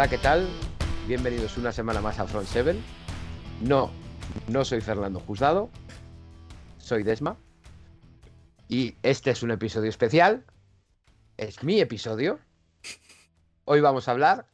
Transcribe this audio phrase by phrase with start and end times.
[0.00, 0.48] Hola, ¿qué tal?
[1.06, 2.74] Bienvenidos una semana más a Front 7.
[3.60, 3.90] No,
[4.48, 5.68] no soy Fernando Juzgado,
[6.78, 7.36] soy Desma.
[8.66, 10.46] Y este es un episodio especial.
[11.36, 12.40] Es mi episodio.
[13.66, 14.46] Hoy vamos a hablar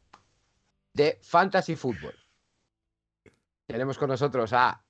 [0.95, 2.17] de Fantasy Football.
[3.69, 4.85] Tenemos con nosotros a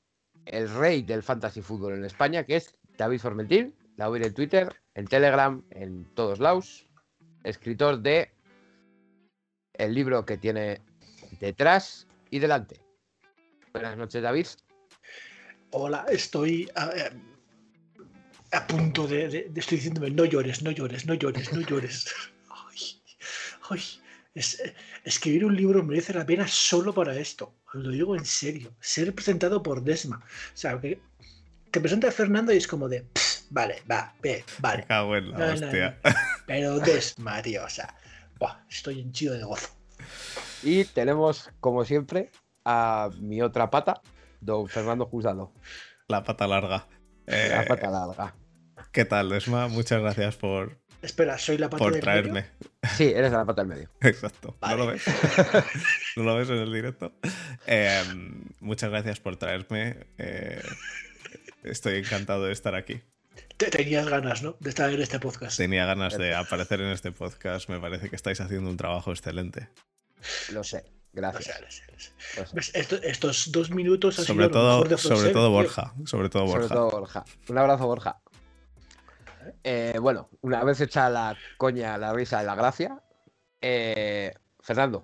[0.46, 3.74] el rey del Fantasy Football en España, que es David Formentín.
[3.98, 6.88] La voy en Twitter, en Telegram, en todos lados.
[7.44, 8.35] Escritor de
[9.78, 10.80] el libro que tiene
[11.40, 12.80] detrás y delante.
[13.72, 14.46] Buenas noches, David.
[15.70, 17.10] Hola, estoy a, eh,
[18.52, 22.06] a punto de, de- de- Estoy diciéndome, no llores, no llores, no llores, no llores.
[22.70, 23.02] Ay,
[23.70, 23.82] ay,
[24.34, 27.54] es- eh, escribir un libro merece la pena solo para esto.
[27.68, 28.72] Os lo digo en serio.
[28.80, 30.18] Ser presentado por Desma.
[30.24, 31.00] O sea, que
[31.70, 34.84] te presenta Fernando y es como de, "Pss, vale, va, ve, Me vale.
[34.86, 35.98] cago en la No, no, hostia.
[36.46, 37.94] Pero Desma, tío, o sea,
[38.38, 39.68] buah, estoy henchido de gozo.
[40.62, 42.30] Y tenemos, como siempre,
[42.64, 44.00] a mi otra pata,
[44.40, 45.52] don Fernando Juzgado.
[46.08, 46.86] La pata larga.
[47.26, 48.34] Eh, La pata larga.
[48.92, 49.68] ¿Qué tal, Desma?
[49.68, 52.46] Muchas gracias por, Espera, soy la pata por del traerme.
[52.96, 53.90] Sí, eres la pata del medio.
[54.00, 54.56] Exacto.
[54.60, 55.04] ¿No lo ves?
[56.16, 57.12] ¿No lo ves en el directo?
[57.66, 58.02] Eh,
[58.60, 60.06] muchas gracias por traerme.
[60.18, 60.62] Eh,
[61.62, 63.02] estoy encantado de estar aquí.
[63.56, 64.56] Te- Tenías ganas, ¿no?
[64.60, 65.56] De estar en este podcast.
[65.56, 67.68] Tenía ganas de aparecer en este podcast.
[67.70, 69.68] Me parece que estáis haciendo un trabajo excelente.
[70.52, 70.84] Lo sé.
[71.12, 71.44] Gracias.
[71.56, 72.12] sé, lo sé, lo sé.
[72.40, 72.56] lo sé.
[72.56, 72.70] ¿Ves?
[72.74, 75.50] Esto- estos dos minutos han Sobre sido lo todo, mejor de sobre todo.
[75.50, 75.94] Borja.
[76.04, 76.74] Sobre todo Sobre Borja.
[76.74, 77.24] todo Borja.
[77.48, 78.20] Un abrazo, Borja.
[79.64, 83.00] Eh, bueno, una vez hecha la coña, la risa y la gracia,
[83.62, 85.02] eh, Fernando,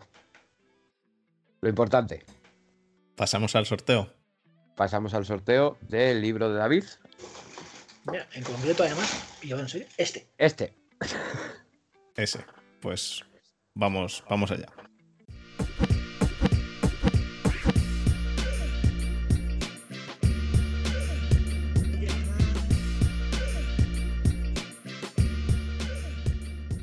[1.61, 2.25] lo importante,
[3.17, 4.12] Pasamos al sorteo.
[4.77, 6.85] pasamos al sorteo del libro de David.
[8.11, 9.11] Mira, en concreto, además,
[9.42, 10.27] y yo en serio, este.
[10.39, 10.74] Este.
[12.17, 12.45] Ese.
[12.80, 13.23] Pues
[13.74, 14.67] vamos, vamos allá.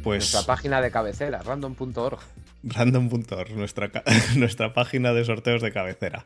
[0.03, 2.19] Pues Nuestra página de cabecera, random.org.
[2.63, 3.91] random.org, nuestra,
[4.37, 6.25] nuestra página de sorteos de cabecera.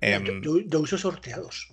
[0.00, 1.68] Mira, Em, yo, yo- yo uso sorteados.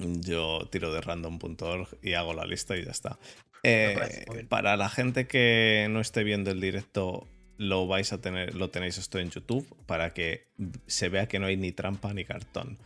[0.00, 3.18] Yo tiro de random.org y hago la lista y ya está.
[3.62, 7.28] Eh, parece para la gente que no esté viendo el directo,
[7.58, 10.48] lo vais a tener, lo tenéis esto en YouTube para que
[10.86, 12.78] se vea que no hay ni trampa ni cartón.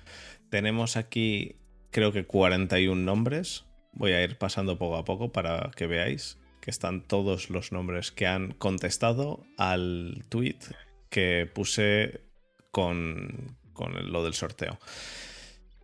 [0.51, 1.57] Tenemos aquí,
[1.91, 3.65] creo que 41 nombres.
[3.93, 8.11] Voy a ir pasando poco a poco para que veáis que están todos los nombres
[8.11, 10.59] que han contestado al tweet
[11.11, 12.23] que puse
[12.73, 14.79] con, con lo del sorteo.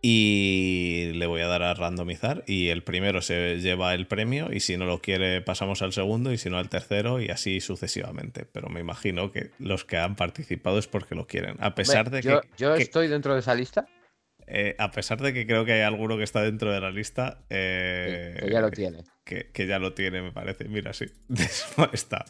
[0.03, 4.59] Y le voy a dar a randomizar y el primero se lleva el premio y
[4.59, 8.45] si no lo quiere pasamos al segundo y si no al tercero y así sucesivamente.
[8.51, 11.55] Pero me imagino que los que han participado es porque lo quieren.
[11.59, 13.85] A pesar Hombre, de yo, que, yo que- estoy dentro de esa lista.
[14.47, 17.43] eh, a pesar de que creo que hay alguno que está dentro de la lista
[17.51, 19.03] eh, que ya lo tiene.
[19.23, 20.65] que, que ya lo tiene, me parece.
[20.67, 21.05] Mira, sí.
[21.93, 22.25] está.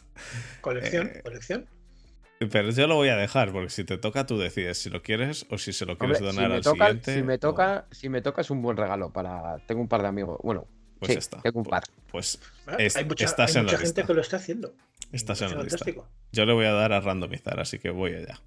[0.60, 1.66] Colección, eh, colección.
[2.50, 5.46] Pero yo lo voy a dejar, porque si te toca, tú decides si lo quieres
[5.50, 7.14] o si se lo quieres Hombre, si donar me, al toca, siguiente.
[7.14, 9.58] si me o- toca, si me toca es un buen regalo para.
[9.66, 10.38] Tengo un par de amigos.
[10.42, 10.66] Bueno,
[10.98, 11.40] Pues sí, está.
[11.42, 11.82] tengo un par.
[12.10, 14.06] Pues Ah, es- hay mucha, estás hay en la mucha gente lista.
[14.06, 14.74] que lo está haciendo.
[15.12, 15.84] estás en la lista.
[16.32, 18.40] Yo le voy a dar a randomizar, así que voy allá.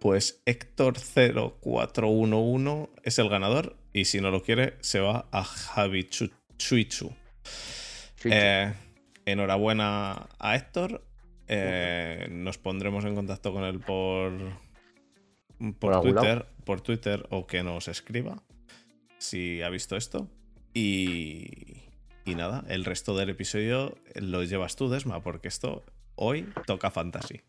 [0.00, 6.30] Pues Héctor0411 es el ganador y si no lo quiere se va a Javi Chu-
[6.58, 7.12] Chuichu.
[8.24, 8.72] Eh,
[9.26, 11.02] enhorabuena a Héctor.
[11.48, 14.32] Eh, nos pondremos en contacto con él por,
[15.78, 16.00] Por.
[16.00, 18.42] Twitter, por Twitter o que nos escriba
[19.18, 20.28] si ha visto esto.
[20.72, 21.82] Y,
[22.24, 25.84] y nada, el resto del episodio lo llevas tú, Desma, porque esto
[26.16, 27.40] hoy toca fantasy.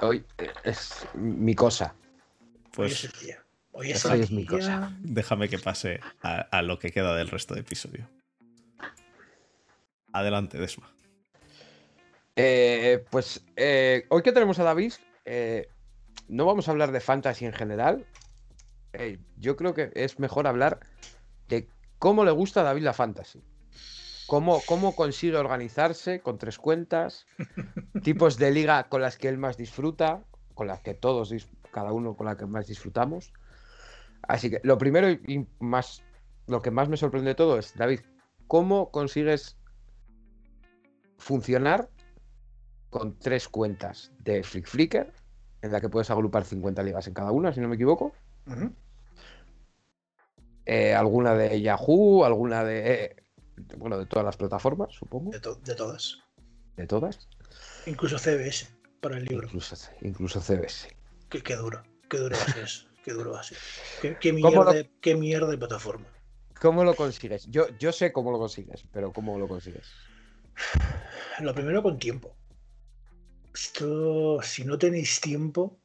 [0.00, 0.24] Hoy
[0.64, 1.94] es mi cosa.
[1.96, 3.44] Hoy Pues es el día.
[3.72, 4.94] Hoy es, Hoy es mi cosa.
[5.00, 8.06] déjame que pase a, a lo que queda del resto del episodio.
[10.12, 10.90] Adelante, Desma.
[12.36, 14.94] Eh, pues eh, hoy que tenemos a David,
[15.24, 15.68] eh,
[16.28, 18.06] no vamos a hablar de fantasy en general.
[19.38, 20.80] Yo creo que es mejor hablar
[21.48, 21.66] de
[21.98, 23.42] cómo le gusta a David la fantasy.
[24.26, 27.26] Cómo, cómo consigue organizarse con tres cuentas,
[28.02, 30.22] tipos de liga con las que él más disfruta,
[30.54, 31.34] con las que todos,
[31.70, 33.32] cada uno con la que más disfrutamos.
[34.28, 36.02] Así que lo primero y y más,
[36.46, 38.00] lo que más me sorprende de todo es, David,
[38.46, 39.56] ¿cómo consigues
[41.18, 41.88] funcionar
[42.92, 45.10] con tres cuentas de Flick Flickr,
[45.62, 48.12] en la que puedes agrupar 50 ligas en cada una, si no me equivoco.
[50.66, 53.16] Eh, alguna de Yahoo, alguna de.
[53.78, 55.30] Bueno, de todas las plataformas, supongo.
[55.30, 56.18] de, to- de todas.
[56.76, 57.28] De todas.
[57.86, 58.68] Incluso CBS.
[59.00, 59.46] para el libro.
[59.46, 60.94] Incluso, incluso CBS.
[61.30, 63.56] Qué, qué duro, qué duro va a ser eso, Qué duro va a ser.
[64.02, 66.06] Qué, qué ¿Cómo mierda, lo- qué mierda de plataforma.
[66.60, 67.46] ¿Cómo lo consigues?
[67.48, 69.88] Yo, yo sé cómo lo consigues, pero ¿cómo lo consigues?
[71.40, 72.36] Lo primero con tiempo.
[73.54, 75.78] Esto, si no tenéis tiempo.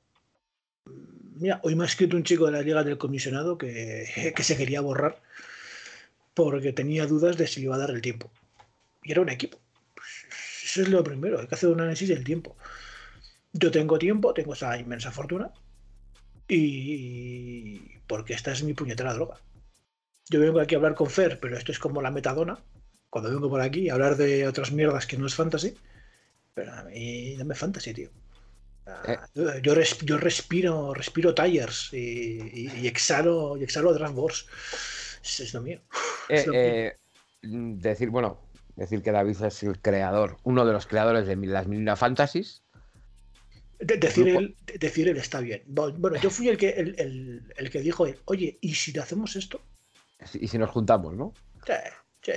[1.36, 4.58] Mira, hoy me ha escrito un chico de la Liga del Comisionado que, que se
[4.58, 5.22] quería borrar
[6.34, 8.30] porque tenía dudas de si iba a dar el tiempo.
[9.04, 9.58] Y era un equipo.
[10.64, 12.56] Eso es lo primero, hay que hacer un análisis del tiempo.
[13.54, 15.52] Yo tengo tiempo, tengo esa inmensa fortuna
[16.48, 19.40] y porque esta es mi puñetera droga.
[20.30, 22.60] Yo vengo aquí a hablar con Fer, pero esto es como la metadona
[23.10, 25.76] cuando vengo por aquí a hablar de otras mierdas que no es fantasy.
[26.58, 28.10] Pero a mí dame fantasy, tío.
[29.06, 29.18] Eh.
[29.36, 31.98] Yo, yo res- yo respiro, respiro tires y,
[32.52, 34.18] y- y exhalo, y exhalo Draft.
[35.24, 35.80] Es, es lo mío.
[36.30, 36.96] Eh, Es lo eh,
[37.44, 38.42] decir, bueno,
[38.76, 42.64] decir que David es el creador, uno de los creadores de las Milina Fantasies.
[43.78, 45.62] De- decir, él, de- decir él está bien.
[45.68, 49.62] Bueno, yo fui el que, el, el- el que dijo, oye, ¿y si hacemos esto?
[50.34, 51.34] Y si nos juntamos, ¿no?
[51.68, 51.74] Sí,
[52.24, 52.32] sí.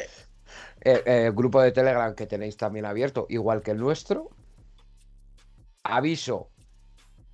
[0.82, 4.30] Eh, eh, grupo de Telegram que tenéis también abierto, igual que el nuestro.
[5.82, 6.50] Aviso,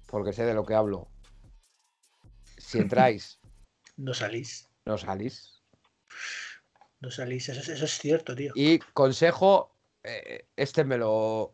[0.07, 1.09] porque sé de lo que hablo.
[2.59, 3.39] Si entráis,
[3.97, 4.69] No salís.
[4.85, 5.63] no salís.
[7.01, 7.49] No salís.
[7.49, 8.53] Eso, es- eso es cierto, tío.
[8.55, 9.71] Y consejo,
[10.05, 11.53] eh, este me lo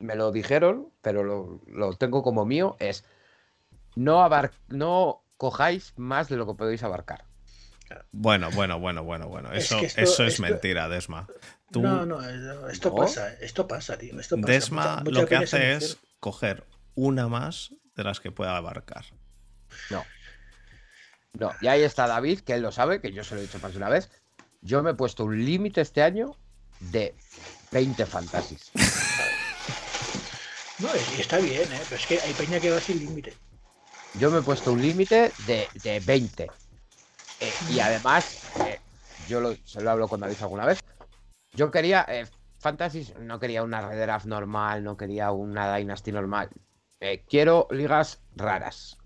[0.00, 3.04] me lo dijeron, pero lo, lo tengo como mío, es
[3.96, 7.24] no abar no cojáis más de lo que podéis abarcar.
[8.12, 9.52] Bueno, bueno, bueno, bueno, bueno.
[9.52, 11.26] Es Eso, que esto- eso es esto- mentira, Desma.
[11.70, 12.20] Tú, No, no,
[12.70, 12.96] esto ¿No?
[12.96, 14.18] pasa, esto pasa, tío.
[14.20, 14.52] Esto pasa.
[14.52, 16.64] Desma Mucha- mucha lo que hace es coger
[16.94, 19.04] una más de las que pueda abarcar.
[19.90, 20.04] No.
[21.32, 23.58] No, y ahí está David, que él lo sabe, que yo se lo he dicho
[23.60, 24.10] más de una vez.
[24.60, 26.36] Yo me he puesto un límite este año
[26.80, 27.14] de
[27.72, 28.70] 20 fantasies.
[30.78, 31.80] No, y está bien, ¿eh?
[31.88, 33.32] pero es que hay peña que va sin límite.
[34.14, 36.50] Yo me he puesto un límite de, de 20.
[37.44, 38.80] Eh, y además, eh,
[39.26, 40.82] yo lo, se lo hablo con David alguna vez.
[41.52, 42.26] Yo quería eh,
[43.20, 46.48] no quería una Red Draft normal, no quería una Dynasty normal.
[47.00, 48.96] Eh, quiero ligas raras.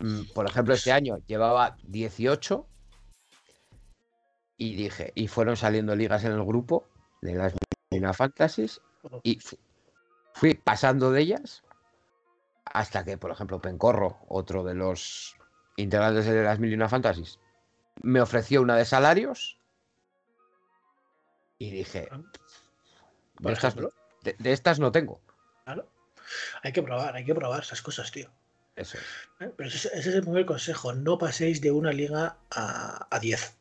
[0.00, 2.66] Mm, Por ejemplo, este año llevaba 18
[4.58, 6.84] y dije, y fueron saliendo ligas en el grupo
[7.22, 7.54] de las
[7.90, 8.80] Mina Fantasies
[9.22, 9.56] y fu-
[10.34, 11.62] fui pasando de ellas
[12.66, 15.36] hasta que, por ejemplo, Pencorro, otro de los
[15.76, 17.38] integrantes de las Mil y una Fantasies,
[18.02, 19.58] me ofreció una de salarios
[21.58, 22.20] y dije, Ah,
[23.40, 23.92] de estas, ejemplo,
[24.22, 25.20] de- de estas no tengo.
[25.64, 25.88] claro.
[26.62, 28.30] Hay que probar, hay que probar esas cosas, tío.
[28.76, 29.04] Eso es.
[29.40, 29.52] ¿eh?
[29.56, 30.92] Pero ese, ese es el primer consejo.
[30.94, 33.56] No paséis de una liga a, a 10.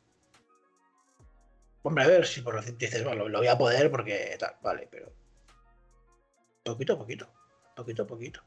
[1.83, 4.87] Hombre, a ver si por lo dices, bueno, lo voy a poder porque tal, vale,
[4.89, 5.11] pero.
[6.63, 7.27] Poquito a poquito.
[7.75, 8.41] Poquito a poquito.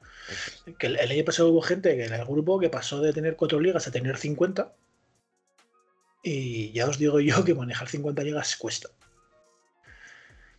[0.78, 3.36] Que el, el año pasado hubo gente que en el grupo que pasó de tener
[3.36, 4.72] 4 ligas a tener 50.
[6.22, 8.88] Y ya os digo yo que manejar 50 ligas cuesta.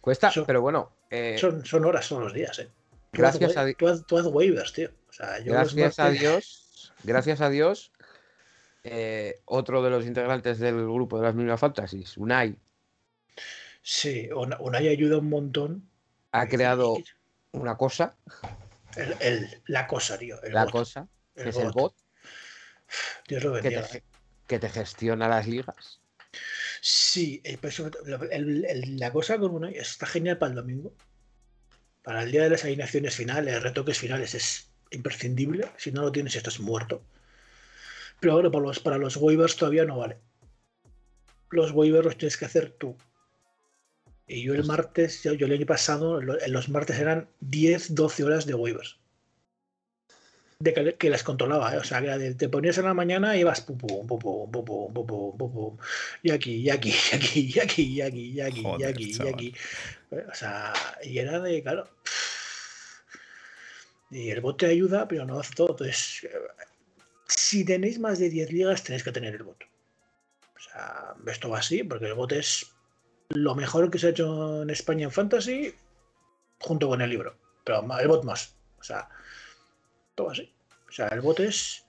[0.02, 2.70] Cuesta, pero bueno, eh, Son, son horas todos los días, ¿eh?
[3.12, 4.90] Tú Gracias a Di- tú haz, tú haz waivers, tío.
[5.10, 7.92] O sea, yo los gracias a Dios, gracias a Dios,
[8.84, 12.56] eh, otro de los integrantes del grupo de las una Fantasies, Unai,
[13.82, 15.90] Sí, Una- Unai ayuda un montón.
[16.32, 16.98] ha creado
[17.52, 18.16] una cosa,
[18.96, 20.42] El, el- la cosa, tío.
[20.44, 21.94] El la bot, cosa, el que es el bot.
[23.28, 23.82] Dios lo que bendiga.
[23.84, 24.04] te, ge-
[24.48, 26.00] que te gestiona las ligas.
[26.82, 30.94] Sí, el- la cosa con Unai está genial para el domingo.
[32.04, 35.70] Para el día de las alineaciones finales, retoques finales, es imprescindible.
[35.78, 37.02] Si no lo tienes, estás muerto.
[38.20, 40.18] Pero ahora para los, para los waivers todavía no vale.
[41.50, 42.96] Los waivers los tienes que hacer tú.
[44.28, 47.96] Y yo el Pues- martes, yo, yo el año pasado, en los martes eran 10,
[47.96, 48.98] 12 horas de waivers.
[50.60, 51.78] De que, que las controlaba, ¿eh?
[51.78, 54.20] o sea, que era de- te ponías en la mañana y ibas pum pum pum
[54.20, 55.78] pum pum pum pum pum pum pum
[56.24, 59.04] y aquí, y aquí, y aquí, y aquí, y aquí, y aquí, y Joder, aquí,
[59.04, 59.34] y chaval.
[59.36, 59.54] aquí.
[60.12, 61.88] Eh, O sea, y era de, claro.
[64.10, 65.70] Y el bot te ayuda, pero no hace todo.
[65.72, 66.32] Entonces, eh,
[67.28, 69.64] si tenéis más de 10 ligas, tenéis que tener el bot.
[70.56, 72.72] O sea, esto va así, porque el bot es
[73.30, 75.74] lo mejor que se ha hecho en España en Fantasy,
[76.60, 77.38] junto con el libro.
[77.64, 78.56] Pero el bot más.
[78.80, 79.10] O sea,
[80.16, 80.54] todo así.
[80.88, 81.86] O sea, el bot es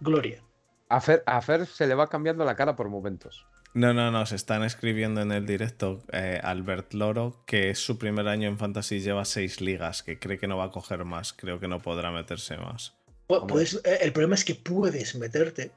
[0.00, 0.42] gloria.
[0.88, 3.46] A Fer, a Fer se le va cambiando la cara por momentos.
[3.74, 7.98] No, no, no, se están escribiendo en el directo eh, Albert Loro que es su
[7.98, 11.32] primer año en Fantasy, lleva seis ligas, que cree que no va a coger más,
[11.32, 12.94] creo que no podrá meterse más.
[13.28, 13.52] Pu- Hombre.
[13.54, 15.72] Puedes, eh, el problema es que puedes meterte,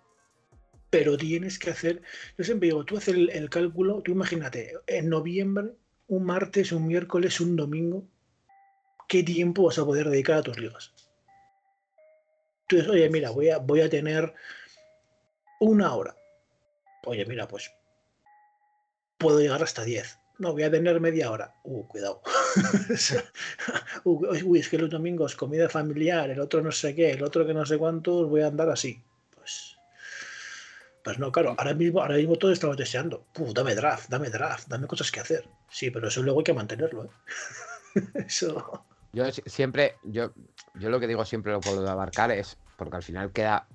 [0.90, 2.02] pero tienes que hacer.
[2.38, 5.74] Yo siempre digo, tú haces el, el cálculo, tú imagínate, en noviembre,
[6.08, 8.06] un martes, un miércoles, un domingo,
[9.08, 10.94] qué tiempo vas a poder dedicar a tus ligas.
[12.70, 14.34] Entonces, oye, mira, voy a, voy a tener
[15.60, 16.16] una hora.
[17.06, 17.72] Oye, mira, pues
[19.18, 20.20] puedo llegar hasta 10.
[20.40, 21.56] No, voy a tener media hora.
[21.64, 22.22] Uh, cuidado.
[24.04, 27.54] uy, es que los domingos comida familiar, el otro no sé qué, el otro que
[27.54, 29.02] no sé cuántos, voy a andar así.
[29.34, 29.77] Pues,
[31.08, 33.24] pues no, claro, ahora mismo, ahora mismo todo estamos deseando.
[33.56, 35.48] dame draft, dame draft, dame cosas que hacer.
[35.70, 37.06] Sí, pero eso luego hay que mantenerlo.
[37.06, 37.10] ¿eh?
[38.28, 38.86] eso.
[39.14, 40.34] Yo siempre, yo,
[40.74, 43.70] yo lo que digo siempre lo puedo abarcar es, porque al final queda,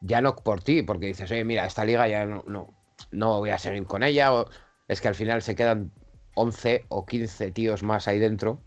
[0.00, 2.72] ya no por ti, porque dices, oye, mira, esta liga ya no, no,
[3.10, 4.48] no voy a seguir con ella, o,
[4.86, 5.90] es que al final se quedan
[6.34, 8.62] 11 o 15 tíos más ahí dentro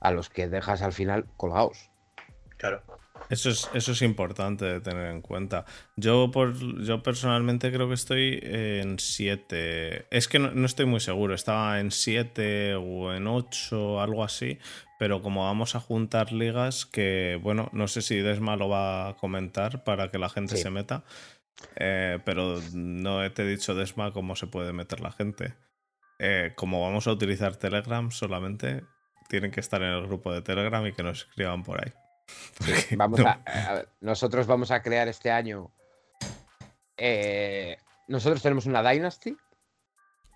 [0.00, 1.90] a los que dejas al final colgados.
[2.56, 2.82] Claro.
[3.30, 5.64] Eso es, eso es importante de tener en cuenta.
[5.96, 10.06] Yo, por, yo personalmente creo que estoy en 7.
[10.10, 11.34] Es que no, estoy muy seguro.
[11.34, 14.58] Estaba en 7 o en 8, algo así.
[14.98, 19.16] Pero como vamos a juntar ligas, que bueno, no sé si Desma lo va a
[19.16, 21.04] comentar para que la gente se meta.
[21.76, 25.54] Eh, pero no te he dicho, Desma, cómo se puede meter la gente.
[26.18, 28.84] Eh, como vamos a utilizar Telegram solamente,
[29.28, 31.92] tienen que estar en el grupo de Telegram y que nos escriban por ahí.
[32.96, 35.70] vamos a, nosotros vamos a crear este año.
[36.96, 37.76] Eh,
[38.08, 39.36] nosotros tenemos una Dynasty.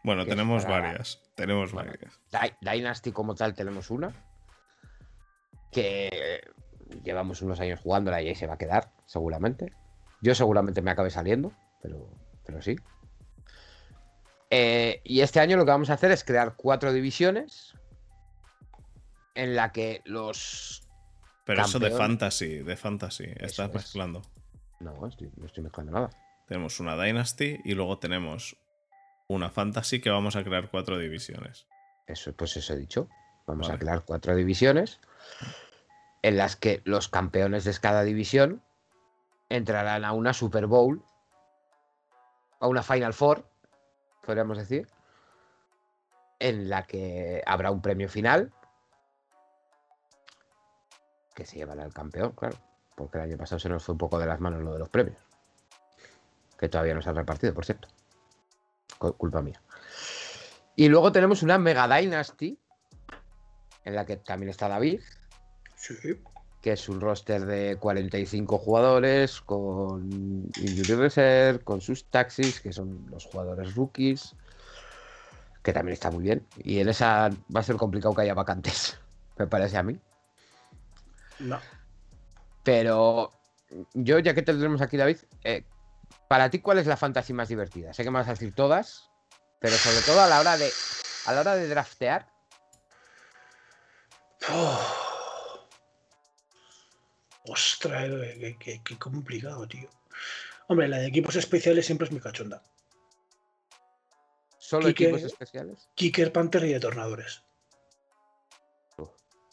[0.05, 1.21] Bueno, tenemos varias.
[1.35, 2.21] Tenemos varias.
[2.61, 4.13] Dynasty como tal tenemos una.
[5.71, 6.41] Que
[7.03, 9.73] llevamos unos años jugándola y ahí se va a quedar, seguramente.
[10.21, 11.53] Yo seguramente me acabe saliendo,
[11.83, 12.09] pero,
[12.45, 12.77] pero sí.
[14.51, 17.75] Eh, y este año lo que vamos a hacer es crear cuatro divisiones
[19.35, 20.88] en la que los.
[21.49, 24.21] Pero eso de fantasy, de fantasy, estás mezclando.
[24.81, 26.11] No, no estoy mezclando nada.
[26.47, 28.59] Tenemos una Dynasty y luego tenemos
[29.29, 31.67] una Fantasy que vamos a crear cuatro divisiones.
[32.07, 33.09] Eso, pues eso he dicho.
[33.47, 35.01] Vamos a crear cuatro divisiones
[36.21, 38.63] en las que los campeones de cada división
[39.49, 41.03] entrarán a una Super Bowl,
[42.61, 43.49] a una Final Four,
[44.23, 44.87] podríamos decir,
[46.41, 48.53] en la que habrá un premio final
[51.39, 52.57] que se llevará el campeón, claro,
[52.97, 54.89] porque el año pasado se nos fue un poco de las manos lo de los
[54.89, 55.19] premios,
[56.59, 57.87] que todavía no se han repartido, por cierto,
[58.99, 59.63] culpa mía.
[60.75, 62.59] Y luego tenemos una Mega Dynasty,
[63.85, 65.01] en la que también está David.
[65.77, 65.95] Sí
[66.61, 70.11] que es un roster de 45 jugadores con
[70.57, 74.35] Injury Reserve, con sus taxis, que son los jugadores rookies,
[75.63, 76.45] que también está muy bien.
[76.57, 78.99] Y en esa va a ser complicado que haya vacantes,
[79.39, 80.01] me parece a mí.
[81.39, 81.61] No.
[82.65, 83.33] Pero
[83.95, 85.65] yo, ya que te tenemos aquí, David, eh,
[86.29, 87.93] para ti, ¿cuál es la fantasy más divertida?
[87.93, 89.11] Sé que me vas a decir todas,
[89.61, 90.71] pero sobre todo a la hora de,
[91.27, 92.29] a la hora de draftear.
[94.51, 95.69] Oh.
[97.45, 98.11] Ostras,
[98.61, 99.89] qué, complicado, tío.
[100.69, 102.63] Hombre, la de equipos especiales siempre es mi cachonda.
[104.59, 105.89] ¿Solo equipos especiales?
[105.95, 107.43] Kicker, Panther y Detornadores.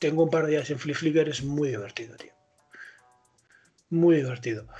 [0.06, 2.32] Tengo un par de días en Flip Flicker, es muy divertido, tío.
[3.90, 4.68] Muy divertido.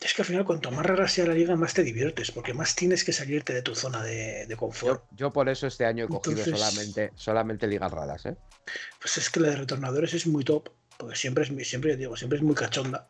[0.00, 2.76] Es que al final, cuanto más rara sea la liga, más te diviertes, porque más
[2.76, 5.02] tienes que salirte de tu zona de, confort.
[5.10, 8.36] Yo, por eso este año he cogido solamente, solamente ligas raras, ¿eh?
[9.00, 12.38] Pues es que la de retornadores es muy top, porque siempre es, siempre, digo, siempre
[12.38, 13.08] es muy cachonda.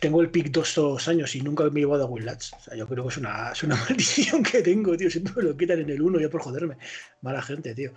[0.00, 2.52] Tengo el pick dos, dos años y nunca me he llevado a Willats.
[2.52, 5.10] O sea, yo creo que es una, es una maldición que tengo, tío.
[5.10, 6.78] Siempre me lo quitan en el uno, yo por joderme.
[7.22, 7.92] Mala gente, tío.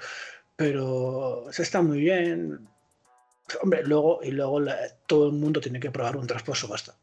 [0.55, 2.67] Pero se está muy bien
[3.61, 4.61] Hombre, luego, y luego
[5.07, 6.95] todo el mundo tiene que probar un draft por subasta.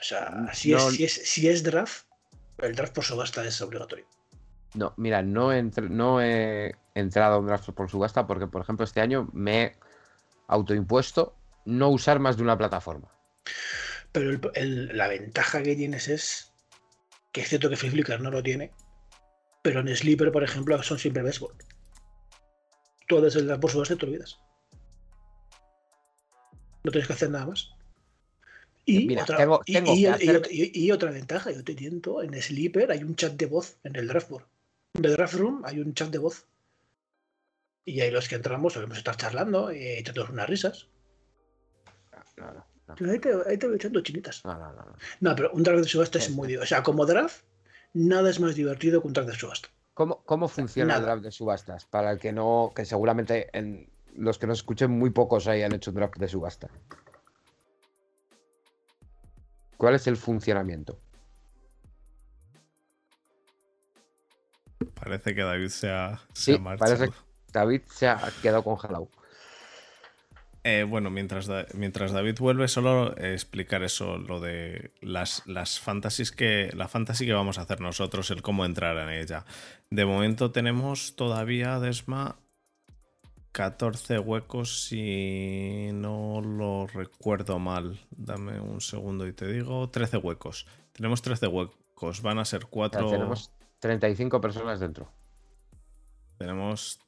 [0.00, 0.72] O sea, mm, si,
[1.04, 2.06] es, si, es, draft,
[2.58, 4.06] el draft por subasta es obligatorio.
[4.74, 9.00] No, mira, no, no he entrado a un draft por subasta porque, por ejemplo, este
[9.00, 9.76] año me he
[10.46, 11.34] autoimpuesto
[11.68, 13.12] no usar más de una plataforma.
[14.12, 16.52] Pero la ventaja que tienes es
[17.30, 18.72] que es cierto que Flickr no lo tiene,
[19.62, 21.54] pero en Sleeper, por ejemplo, son siempre baseball.
[23.06, 24.40] Tú haces el draft subasta y te olvidas.
[26.84, 27.70] No tienes que hacer nada más.
[28.86, 29.46] Y, otra,
[30.48, 34.08] y, otra ventaja, yo te tiento, en Sleeper hay un chat de voz en el
[34.08, 34.46] draftboard.
[34.94, 36.46] En el draft room hay un chat de voz.
[37.84, 40.88] Y ahí los que entramos solemos estar charlando y echando unas risas.
[42.38, 42.64] No, no,
[43.12, 44.44] Ahí, te, ahí, te, voy echando chinitas.
[44.44, 44.94] No, no, no.
[45.20, 46.56] No, pero un draft de subasta es muy...
[46.56, 47.42] O sea, como draft,
[47.92, 49.68] nada es más divertido que un draft de subasta.
[49.94, 51.84] ¿Cómo, cómo funciona el draft de subastas?
[51.84, 55.90] Para el que no, que seguramente en, los que nos escuchen, muy pocos hayan hecho
[55.90, 56.68] un draft de subasta.
[59.76, 60.98] ¿Cuál es el funcionamiento?
[64.94, 66.96] Parece que David se ha, se Sí, ha marchado.
[66.96, 69.08] parece que David se ha quedado congelado.
[70.70, 75.80] Eh, bueno, mientras, Da- mientras David vuelve, solo eh, explicar eso, lo de las, las
[75.80, 76.70] fantasies que.
[76.74, 79.46] La fantasy que vamos a hacer nosotros, el cómo entrar en ella.
[79.90, 82.36] De momento tenemos todavía, Desma,
[83.52, 87.98] 14 huecos, si no lo recuerdo mal.
[88.10, 89.88] Dame un segundo y te digo.
[89.88, 90.66] 13 huecos.
[90.92, 92.20] Tenemos 13 huecos.
[92.20, 93.10] Van a ser O sea, 4.
[93.10, 95.10] tenemos 35 personas dentro.
[96.36, 97.00] Tenemos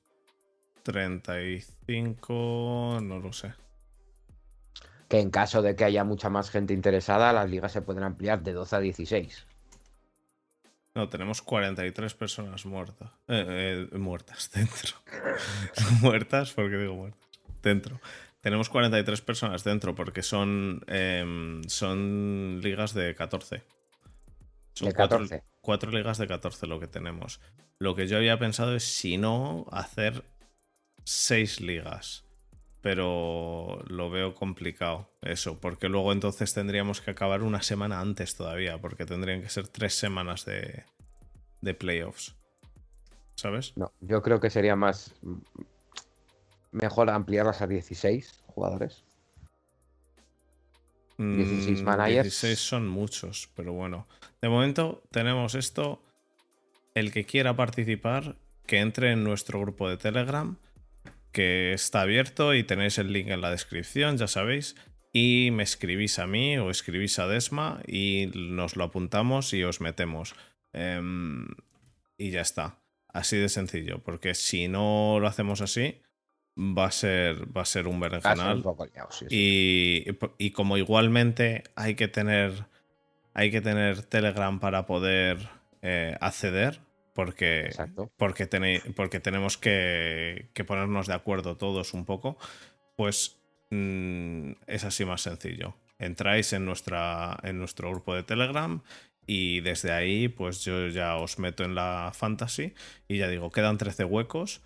[0.93, 2.99] 35.
[3.03, 3.53] No lo sé.
[5.09, 8.43] Que en caso de que haya mucha más gente interesada, las ligas se pueden ampliar
[8.43, 9.47] de 12 a 16.
[10.95, 13.11] No, tenemos 43 personas muertas.
[13.29, 14.97] Eh, eh, muertas dentro.
[16.01, 17.21] muertas, porque digo muertas.
[17.63, 18.01] Dentro.
[18.41, 23.63] Tenemos 43 personas dentro porque son, em, son ligas de 14.
[24.73, 25.45] Son De cuatro- 14.
[25.61, 27.41] cuatro ligas de 14 lo que tenemos.
[27.79, 30.25] Lo que yo había pensado es, si no, hacer
[31.11, 32.25] seis ligas.
[32.83, 38.81] Pero lo veo complicado eso, porque luego entonces tendríamos que acabar una semana antes todavía,
[38.81, 40.85] porque tendrían que ser tres semanas de,
[41.61, 42.37] de playoffs.
[43.35, 43.77] ¿Sabes?
[43.77, 45.39] No, yo creo que sería más mm,
[46.73, 49.05] mejor ampliarlas a 16 jugadores.
[51.19, 52.25] 16 Mm, managers.
[52.25, 54.07] 16 son muchos, pero bueno.
[54.41, 56.03] De momento tenemos esto.
[56.95, 58.37] El que quiera participar,
[58.67, 60.57] que entre en nuestro grupo de Telegram,
[61.33, 64.77] que está abierto y tenéis el link en la descripción, ya sabéis.
[65.13, 69.81] Y me escribís a mí o escribís a Desma y nos lo apuntamos y os
[69.81, 70.35] metemos.
[70.73, 71.49] Em,
[72.17, 72.79] y ya está.
[73.09, 76.01] Así de sencillo, porque si no lo hacemos así,
[76.57, 78.63] va a ser, va a ser un berenjenal.
[79.11, 79.37] sí, sí.
[79.37, 80.07] Y,
[80.39, 82.71] y como igualmente hay que tener
[83.35, 85.49] hay que tener Telegram para poder
[85.83, 86.81] eh, acceder,
[87.25, 88.11] porque, Exacto.
[88.17, 92.39] porque, tenéis- porque tenemos que, que ponernos de acuerdo todos un poco,
[92.97, 93.37] pues
[93.71, 95.77] mm, es así más sencillo.
[95.99, 98.81] Entráis en, nuestra, en nuestro grupo de Telegram
[99.27, 102.73] y desde ahí pues yo ya os meto en la fantasy
[103.07, 104.63] y ya digo, quedan 13 huecos.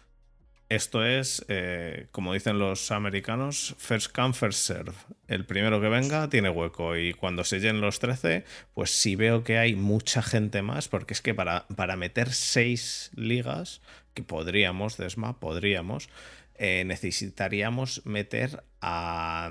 [0.74, 4.92] Esto es, eh, como dicen los americanos, first come, first serve.
[5.28, 9.44] El primero que venga tiene hueco y cuando se llenen los 13, pues si veo
[9.44, 13.82] que hay mucha gente más, porque es que para, para meter 6 ligas,
[14.14, 16.08] que podríamos, Desma, podríamos,
[16.56, 19.50] eh, necesitaríamos meter a,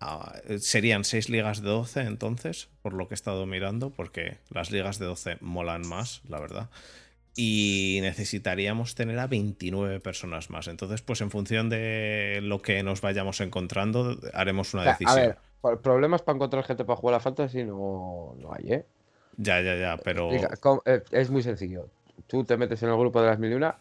[0.00, 4.70] a- Serían 6 ligas de 12 entonces, por lo que he estado mirando, porque las
[4.70, 6.68] ligas de 12 molan más, la verdad
[7.34, 10.68] y necesitaríamos tener a 29 personas más.
[10.68, 15.36] Entonces, pues en función de lo que nos vayamos encontrando, haremos una O sea, decisión.
[15.62, 18.86] a ver, problemas para encontrar gente para jugar a Fantasy no, no hay, ¿eh?
[19.38, 20.30] Ya, ya, ya, pero.
[20.32, 21.88] Eh, Es muy sencillo.
[22.26, 23.76] Tú te metes en el grupo de las mil y una,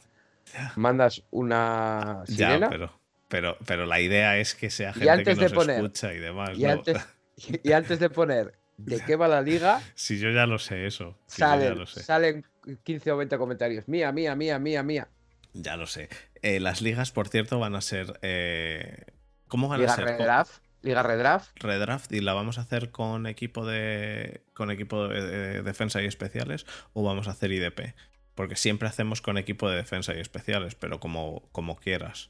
[0.76, 2.92] mandas una ya, sirena pero,
[3.28, 6.20] pero, pero la idea es que sea Y gente que de nos poner- escucha y
[6.20, 6.52] demás.
[6.58, 6.70] y, ¿no?
[6.72, 6.98] antes,
[7.64, 8.54] y antes de poner
[8.86, 11.18] de qué va la liga, Si yo ya lo sé eso.
[11.28, 12.04] si yo ya salen, lo sé.
[12.04, 12.46] salen
[12.84, 13.88] 15 o 20 comentarios.
[13.88, 15.08] Mía, mía, mía, mía, mía.
[15.54, 16.10] Ya lo sé.
[16.42, 18.20] Eh, las ligas, por cierto, van a ser.
[18.22, 19.06] eh,
[19.48, 20.06] ¿Cómo van Liga a ser?
[20.06, 21.52] Redraft, liga redraft.
[21.62, 26.06] redraft y la vamos a hacer con equipo de con equipo de, de defensa y
[26.06, 27.94] especiales o vamos a hacer IDP
[28.34, 32.30] porque siempre hacemos con equipo de defensa y especiales pero como como quieras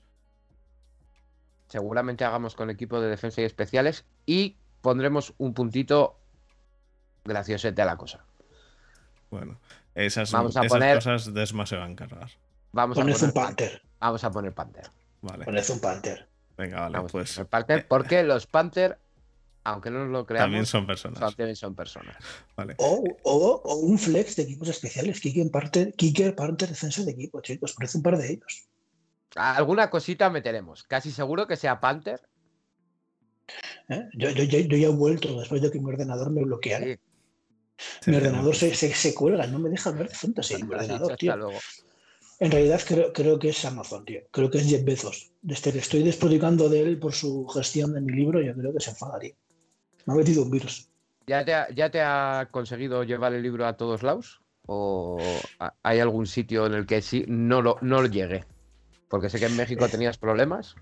[1.68, 6.20] Seguramente hagamos con equipo de defensa y especiales y pondremos un puntito
[7.24, 8.24] graciosete a la cosa.
[9.30, 9.60] bueno
[9.96, 12.30] esas, Vamos a esas poner- cosas Desma se va a encargar
[12.74, 13.82] Vamos a, Poned poner, un Panther.
[14.00, 14.90] vamos a poner Panther.
[15.22, 16.28] vale Poned un Panther.
[16.58, 18.98] venga vale Vamos a pues poner Panther porque los Panther,
[19.66, 22.16] aunque no nos lo creamos, también son personas son- también son personas.
[22.56, 25.20] vale O, o- o un flex de equipos especiales.
[25.20, 27.74] Kicker, Panther, Kicker, Panther, defensa de equipo, chicos.
[27.74, 28.68] Parece un par de ellos.
[29.36, 30.84] Alguna cosita meteremos.
[30.84, 32.22] Casi seguro que sea Panther.
[33.90, 34.08] ¿eh?
[34.14, 36.86] Yo, yo- yo- yo ya he vuelto después de que mi ordenador me bloqueara.
[36.86, 36.98] Sí,
[38.08, 40.56] Mi ordenador se, se, se cuelga, no me deja ver de fantasy.
[40.56, 41.38] Mi así, ordenador, hasta tío.
[41.38, 41.60] luego.
[42.40, 44.22] En realidad creo, creo que es Amazon, tío.
[44.32, 45.32] Creo que es Jeff Bezos.
[45.42, 48.80] Desde que estoy desprodigando de él por su gestión de mi libro, yo creo que
[48.80, 49.36] se enfadaría.
[50.06, 50.88] Me ha metido un virus.
[51.28, 54.42] ¿Ya te, ha, ¿Ya te ha conseguido llevar el libro a todos lados?
[54.66, 55.20] ¿O
[55.60, 58.44] ha- hay algún sitio en el que sí no lo, no lo llegue?
[59.08, 60.76] Porque sé que en México tenías problemas.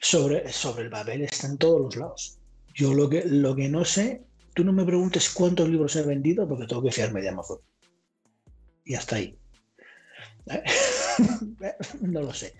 [0.00, 2.38] Sobre, sobre el Babel está en todos los lados.
[2.74, 4.22] Yo lo que, lo que no sé,
[4.54, 7.58] tú no me preguntes cuántos libros he vendido porque tengo que fiarme de Amazon.
[8.84, 9.38] Y hasta ahí.
[10.46, 10.62] ¿Eh?
[12.00, 12.54] no lo sé.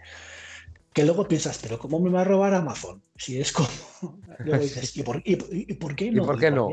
[0.92, 3.02] Que luego piensas, pero ¿cómo me va a robar Amazon?
[3.16, 3.68] Si es como...
[4.40, 6.24] Luego dices, ¿y por, y- y- y por qué ¿Y no?
[6.24, 6.68] por qué no?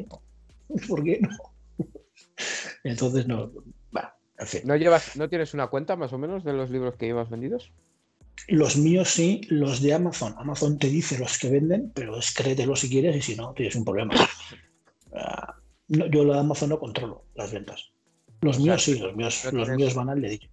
[0.69, 1.29] ¿Y por qué no?
[2.83, 3.51] Entonces, no.
[3.95, 4.17] va.
[4.37, 4.61] En fin.
[4.65, 7.71] ¿No, llevas, ¿No tienes una cuenta más o menos de los libros que llevas vendidos?
[8.47, 10.33] Los míos sí, los de Amazon.
[10.37, 13.75] Amazon te dice los que venden, pero es créetelo si quieres y si no, tienes
[13.75, 14.13] un problema.
[15.13, 15.55] Ah,
[15.89, 17.91] no, yo lo de Amazon no controlo las ventas.
[18.41, 20.49] Los O míos sea, sí, los míos, los tienes- míos van al dedillo.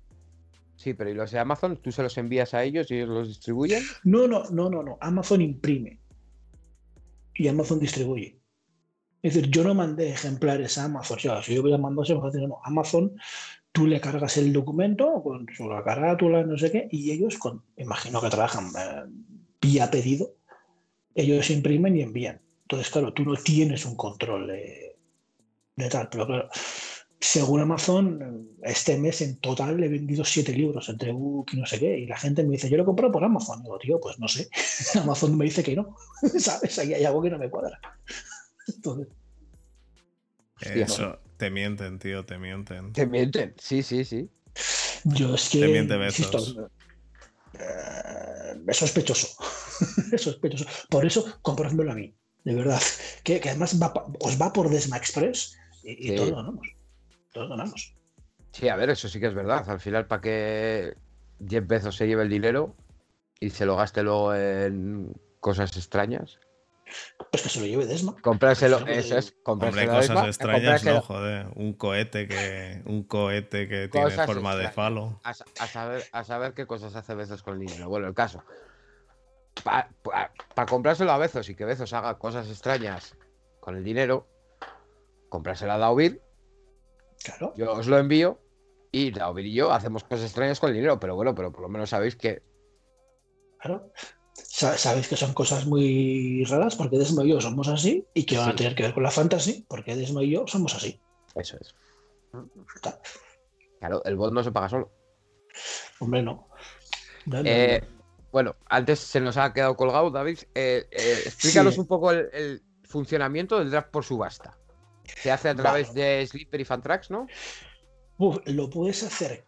[0.76, 1.76] Sí, pero ¿y los de Amazon?
[1.78, 3.82] ¿Tú se los envías a ellos y ellos los distribuyen?
[4.04, 4.98] No, no, no, no, no.
[5.00, 6.00] Amazon imprime
[7.34, 8.38] y Amazon distribuye.
[9.22, 11.16] Es decir, yo no mandé ejemplares a Amazon.
[11.16, 12.58] O sea, si yo hubiera mandado no, no.
[12.64, 13.16] Amazon,
[13.72, 17.62] tú le cargas el documento con su la carátula, no sé qué, y ellos, con,
[17.76, 19.04] imagino que trabajan eh,
[19.60, 20.34] vía pedido,
[21.14, 22.40] ellos imprimen y envían.
[22.66, 24.96] Entonces, claro, tú no tienes un control de,
[25.76, 26.48] de tal, pero claro,
[27.20, 31.78] según Amazon, este mes en total he vendido siete libros entre book y no sé
[31.78, 31.96] qué.
[31.96, 33.62] Y la gente me dice, yo lo compro por Amazon.
[33.62, 34.48] digo, tío, pues no sé.
[35.00, 35.96] Amazon me dice que no.
[36.38, 36.76] ¿Sabes?
[36.80, 37.78] Ahí hay algo que no me cuadra.
[38.66, 39.08] Entonces,
[40.56, 42.92] Hostia, Eso, te mienten, tío, te mienten.
[42.92, 43.54] Te mienten.
[43.58, 44.28] Sí, sí, sí.
[45.04, 45.60] yo es que.
[45.60, 46.68] Te miente insisto,
[47.54, 49.28] eh, es sospechoso.
[50.12, 50.66] es sospechoso.
[50.88, 52.12] Por eso, comprádmelo a mí.
[52.46, 52.80] De verdad.
[53.24, 56.14] Que, que además va pa- os va por Desma Express y, y Sí.
[56.16, 56.68] todos ganamos.
[57.32, 57.94] Todos ganamos.
[58.52, 59.68] Sí, a ver, eso sí que es verdad.
[59.68, 60.94] Al final, para que
[61.46, 62.76] Jeff Bezos se lleve el dinero
[63.40, 66.38] y se lo gaste luego en cosas extrañas.
[67.32, 68.14] Pues que se lo lleve Desma.
[68.22, 71.46] Comprárselo, Hombre, eso es, Hombre, comprárselo a cosas Desma, extrañas, comprárselo- no, joder.
[71.56, 75.20] Un cohete que, un cohete que tiene forma de falo.
[75.24, 77.88] a saber, a saber qué cosas hace Bezos con el dinero.
[77.88, 78.44] Bueno, el caso.
[79.64, 83.16] Para comprárselo a Bezos y que Bezos haga cosas extrañas
[83.60, 84.26] con el dinero,
[85.28, 86.20] comprárselo a Daubir,
[87.24, 87.52] Claro.
[87.56, 88.38] yo os lo envío
[88.92, 91.68] y Daubir y yo hacemos cosas extrañas con el dinero, pero bueno, pero por lo
[91.68, 92.42] menos sabéis que
[93.58, 93.90] Claro.
[94.34, 98.36] Sa- Sabéis que son cosas muy raras porque Desmo y yo somos así y que
[98.36, 101.00] van a tener que ver con la fantasy porque Desmo y yo somos así.
[101.34, 101.74] eso es.
[103.80, 104.92] Claro, el bot no se paga solo.
[106.00, 106.48] Hombre, no.
[107.44, 107.95] Eh, no.
[108.36, 110.40] Bueno, antes se nos ha quedado colgado, David.
[110.54, 111.80] Eh, eh, explícanos Sí.
[111.80, 114.58] un poco el, el funcionamiento del draft por subasta.
[115.22, 115.62] Se hace a Vale.
[115.62, 117.26] través de Slipper y Fantrax, ¿no?
[118.18, 119.46] Uf, lo puedes hacer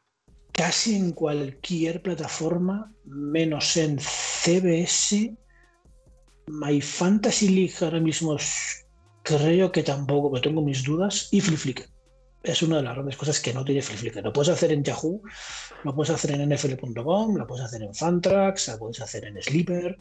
[0.53, 5.37] casi en cualquier plataforma, menos en CBS.
[6.47, 8.39] My Fantasy League ahora mismo
[9.23, 11.29] creo que tampoco, pero tengo mis dudas.
[11.31, 11.91] Y Flipflicker.
[12.43, 14.23] Es una de las grandes cosas que no tiene Flipflicker.
[14.25, 15.23] Lo puedes hacer en Yahoo,
[15.85, 19.99] lo puedes hacer en NFL.com, lo puedes hacer en Fantrax, lo puedes hacer en Sleeper.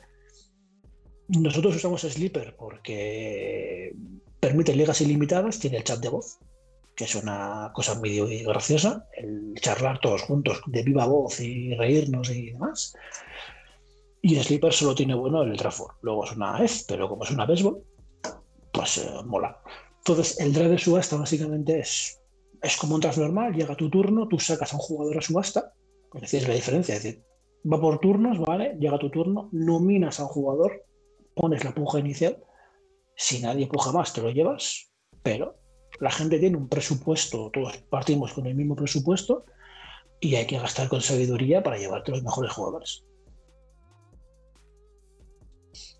[1.29, 3.93] Nosotros usamos Sleeper porque
[4.39, 6.39] permite ligas ilimitadas, tiene el chat de voz,
[6.95, 12.29] que es una cosa medio graciosa, el charlar todos juntos de viva voz y reírnos
[12.29, 12.93] y demás.
[14.21, 15.95] Y Sleeper solo tiene bueno el Trafford.
[16.01, 17.83] Luego es una F, pero como es una béisbol,
[18.71, 19.59] pues eh, mola.
[19.99, 22.19] Entonces, el draft de subasta básicamente es,
[22.67, 25.73] es como un normal, llega tu turno, tú sacas a un jugador a subasta,
[26.13, 27.23] es decir, es la diferencia, es decir,
[27.71, 28.75] va por turnos, ¿vale?
[28.79, 30.85] Llega tu turno, nominas a un jugador,
[31.35, 32.43] pones la puja inicial,
[33.15, 34.91] si nadie puja más te lo llevas,
[35.23, 35.59] pero
[35.99, 39.45] la gente tiene un presupuesto, todos partimos con el mismo presupuesto
[40.19, 43.05] y hay que gastar con sabiduría para llevarte los mejores jugadores.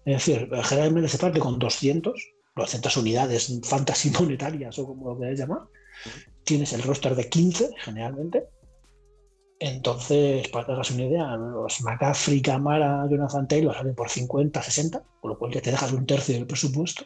[0.05, 2.13] Es decir, generalmente se parte con 200,
[2.55, 5.61] 200 unidades fantasy monetarias o como lo queráis llamar.
[6.47, 8.47] Tienes el roster de 15 generalmente.
[9.59, 15.03] Entonces, para que hagas una idea, los McCaffrey, Camara, Jonathan Taylor salen por 50, 60,
[15.19, 17.05] con lo cual ya te dejas un tercio del presupuesto.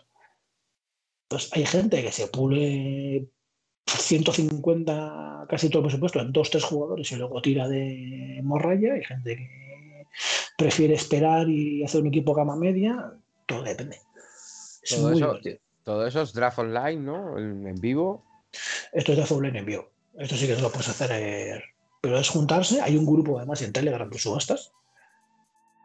[1.24, 3.30] Entonces, hay gente que se pule
[3.88, 8.94] 150, casi todo el presupuesto en dos, tres jugadores y luego tira de morralla.
[8.94, 10.06] Hay gente que
[10.56, 13.12] prefiere esperar y hacer un equipo gama media.
[13.48, 13.98] Todo depende.
[14.84, 15.40] Es Todo muy eso,
[15.84, 17.40] todo eso es draft online, ¿no?
[17.40, 18.24] En vivo.
[18.92, 19.90] Esto es de Full en vivo.
[20.18, 21.64] Esto sí que no lo puedes hacer.
[22.02, 22.82] Pero es juntarse.
[22.82, 24.72] Hay un grupo además en Telegram de subastas.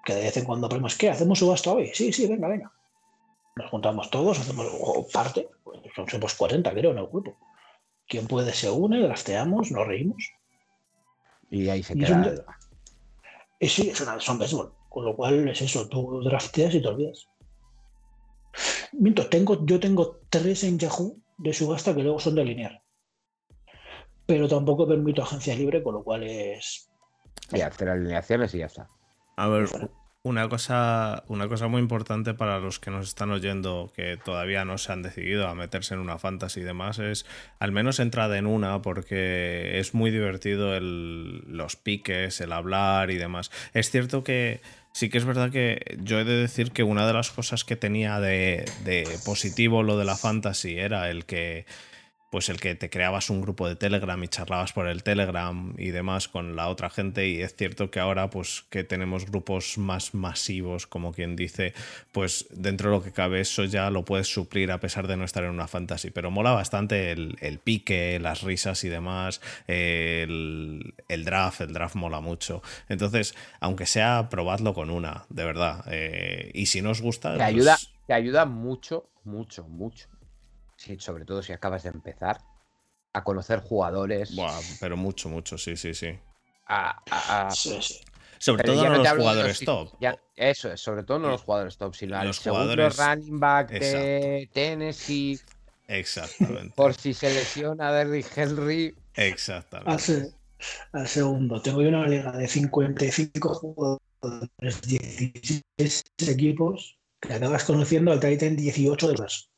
[0.04, 1.10] Que de vez en cuando ponemos, ¿qué?
[1.10, 1.90] ¿Hacemos subasta hoy?
[1.94, 2.72] Sí, sí, venga, venga.
[3.56, 5.48] Nos juntamos todos, hacemos o parte.
[5.64, 7.36] Pues somos 40, creo, en el grupo.
[8.06, 10.30] Quien puede se une, drafteamos, nos reímos.
[11.50, 12.18] Y ahí se Y es queda.
[12.18, 12.44] un-
[13.58, 14.72] Y sí, es una, son béisbol.
[14.88, 17.28] Con lo cual es eso, tú drafteas y te olvidas.
[18.92, 22.82] Minto, tengo, yo tengo tres en Yahoo de subasta que luego son de lineal.
[24.26, 26.90] Pero tampoco permito agencia libre, con lo cual es.
[27.52, 28.88] Y hacer alineaciones y ya está.
[29.36, 29.68] A ver,
[30.26, 34.76] una cosa, una cosa muy importante para los que nos están oyendo que todavía no
[34.76, 37.26] se han decidido a meterse en una fantasy y demás es
[37.60, 43.18] al menos entrad en una porque es muy divertido el, los piques, el hablar y
[43.18, 43.52] demás.
[43.72, 44.62] Es cierto que
[44.96, 47.76] sí que es verdad que yo he de decir que una de las cosas que
[47.76, 51.66] tenía de, de positivo lo de la fantasy era el que
[52.30, 55.90] pues el que te creabas un grupo de Telegram y charlabas por el Telegram y
[55.90, 57.28] demás con la otra gente.
[57.28, 61.72] Y es cierto que ahora pues que tenemos grupos más masivos como quien dice
[62.12, 65.24] pues dentro de lo que cabe eso ya lo puedes suplir a pesar de no
[65.24, 66.10] estar en una fantasy.
[66.10, 72.62] Pero mola bastante el, pique las risas y demás el, draft el draft mola mucho.
[72.88, 75.84] Entonces aunque sea probadlo con una de verdad.
[75.90, 80.08] Eh, y si no os gusta te ayuda pues te ayuda mucho mucho mucho
[80.76, 82.40] sí, sobre todo si acabas de empezar,
[83.12, 84.36] a conocer jugadores.
[84.80, 86.18] pero mucho, mucho, sí, sí, sí.
[88.38, 89.92] Sobre todo no los jugadores top.
[90.36, 95.40] eso es, sobre todo no los jugadores top, sino los jugadores running back de Tennessee.
[95.88, 96.74] Exactamente.
[96.74, 98.94] Por si se lesiona Derrick Henry.
[99.14, 100.34] Exactamente.
[100.92, 108.20] Al, segundo, tengo yo una liga de 55 jugadores, 16 equipos, que acabas conociendo al
[108.20, 109.50] Titan 18 de los.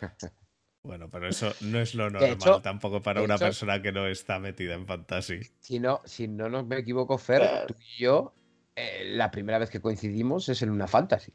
[0.82, 4.74] Bueno, pero eso no es lo normal tampoco para una persona que no está metida
[4.74, 5.40] en fantasy.
[5.60, 8.34] Si no, si no nos me equivoco, Fer, tú y yo,
[8.76, 11.32] eh, la primera vez que coincidimos es en una fantasy.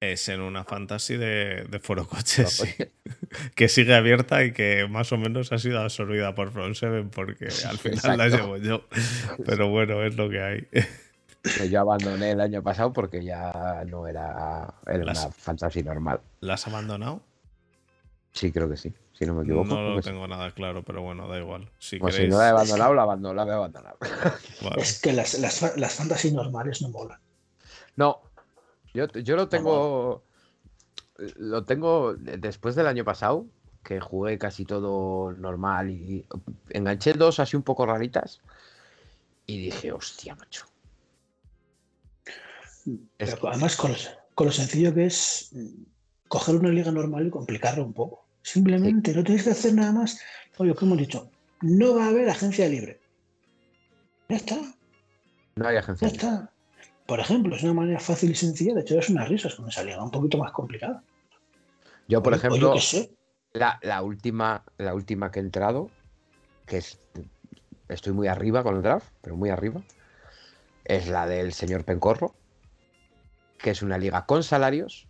[0.00, 2.74] Es en una fantasy de, de Foro Coches, sí.
[3.54, 7.48] que sigue abierta y que más o menos ha sido absorbida por Front 7 porque
[7.68, 8.88] al final la llevo yo.
[9.46, 10.68] Pero bueno, es lo que hay.
[11.70, 16.20] yo abandoné el año pasado porque ya no era, era una fantasy normal.
[16.40, 17.22] ¿La has abandonado?
[18.32, 19.68] Sí, creo que sí, si no me equivoco.
[19.68, 21.70] No lo tengo nada claro, pero bueno, da igual.
[21.78, 23.96] Si, pues si no la he abandonado, la, abandono, la voy a abandonar.
[24.76, 27.20] Es que las, las, las fantasy normales no molan.
[27.96, 28.22] No,
[28.94, 30.22] yo, yo lo tengo.
[31.36, 33.46] Lo tengo después del año pasado,
[33.84, 36.26] que jugué casi todo normal y
[36.70, 38.40] enganché dos así un poco raritas.
[39.46, 40.64] Y dije, hostia, macho.
[43.18, 43.92] Además, con,
[44.34, 45.52] con lo sencillo que es
[46.28, 48.21] coger una liga normal y complicarlo un poco.
[48.42, 50.20] Simplemente, no tienes que hacer nada más.
[50.58, 53.00] Oye, que hemos dicho, no va a haber agencia libre.
[54.28, 54.56] Ya está.
[55.56, 56.52] No hay agencia ya está.
[57.06, 60.02] Por ejemplo, es una manera fácil y sencilla de echarse unas risas con esa liga
[60.02, 61.02] un poquito más complicada.
[62.08, 62.74] Yo, por ejemplo,
[63.52, 65.90] La, la, última, la última que he entrado,
[66.66, 67.00] que es,
[67.88, 69.82] estoy muy arriba con el draft, pero muy arriba,
[70.84, 72.34] es la del señor Pencorro,
[73.58, 75.06] que es una liga con salarios,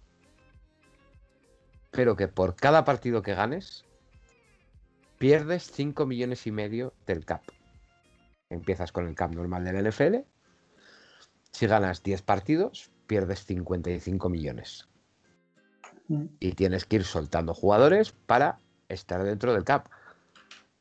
[1.93, 3.85] pero que por cada partido que ganes,
[5.19, 7.43] pierdes 5 millones y medio del cap.
[8.49, 10.17] Empiezas con el cap normal del NFL.
[11.53, 14.89] Si ganas 10 partidos, pierdes 55 millones.
[16.09, 16.25] Mm.
[16.41, 19.89] Y tienes que ir soltando jugadores para estar dentro del cap.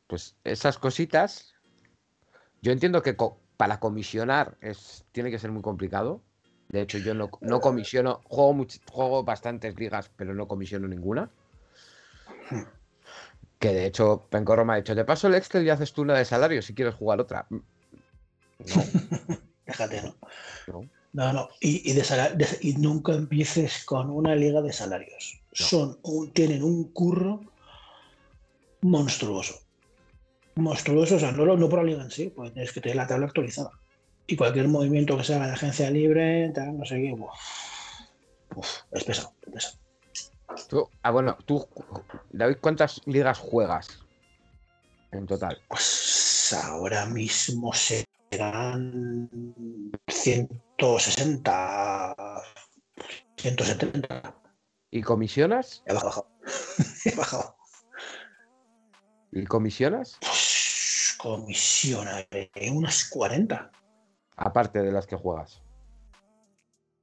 [0.07, 1.53] Pues esas cositas,
[2.61, 3.15] yo entiendo que
[3.57, 6.23] para comisionar es, tiene que ser muy complicado,
[6.71, 7.29] de hecho, yo no,
[7.59, 11.29] comisiono, juego, juego bastantes ligas, pero no comisiono ninguna.
[13.59, 16.17] Que de hecho, Pencorro me ha dicho, te paso el Excel y haces tú una
[16.17, 17.45] de salario si quieres jugar otra.
[17.49, 17.61] No.
[19.65, 20.01] Déjate,
[20.67, 20.89] ¿no?
[21.11, 21.49] No, no.
[21.59, 25.41] Y, y, nunca empieces con una liga de salarios.
[25.51, 25.99] Son
[26.31, 27.41] tienen un curro
[28.79, 29.59] monstruoso.
[30.55, 33.07] Monstruoso, o sea, no, no por la liga en sí, pues tienes que tener la
[33.07, 33.71] tabla actualizada
[34.31, 37.13] y cualquier movimiento que se haga de agencia libre, no sé qué,
[38.93, 39.77] es pesado, es pesado.
[41.03, 41.67] ah, bueno, tú,
[42.29, 43.89] David, ¿cuántas ligas juegas
[45.11, 45.61] en total?
[45.67, 49.29] Pues ahora mismo serán
[50.07, 52.15] 160,
[53.35, 54.35] 170.
[54.91, 55.83] ¿Y comisionas?
[55.85, 56.25] He bajado.
[57.03, 57.57] He bajado.
[59.33, 60.17] ¿Y comisionas?
[60.21, 62.25] Pues comisiona
[62.71, 63.71] unas 40.
[64.35, 65.61] Aparte de las que juegas.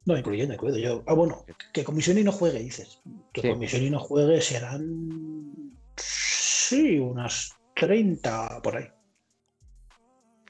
[0.04, 1.02] No, incluyendo, incluyendo yo.
[1.06, 3.00] Ah, bueno, que comisión y no juegue, dices.
[3.32, 5.74] Que comisión y no juegue serán.
[5.96, 8.86] Sí, unas 30 por ahí.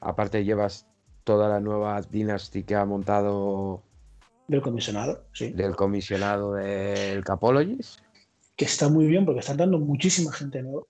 [0.01, 0.87] Aparte, llevas
[1.23, 3.83] toda la nueva Dynasty que ha montado.
[4.47, 5.51] Del comisionado, sí.
[5.51, 8.01] Del comisionado del Capologis.
[8.55, 10.83] Que está muy bien porque están dando muchísima gente nueva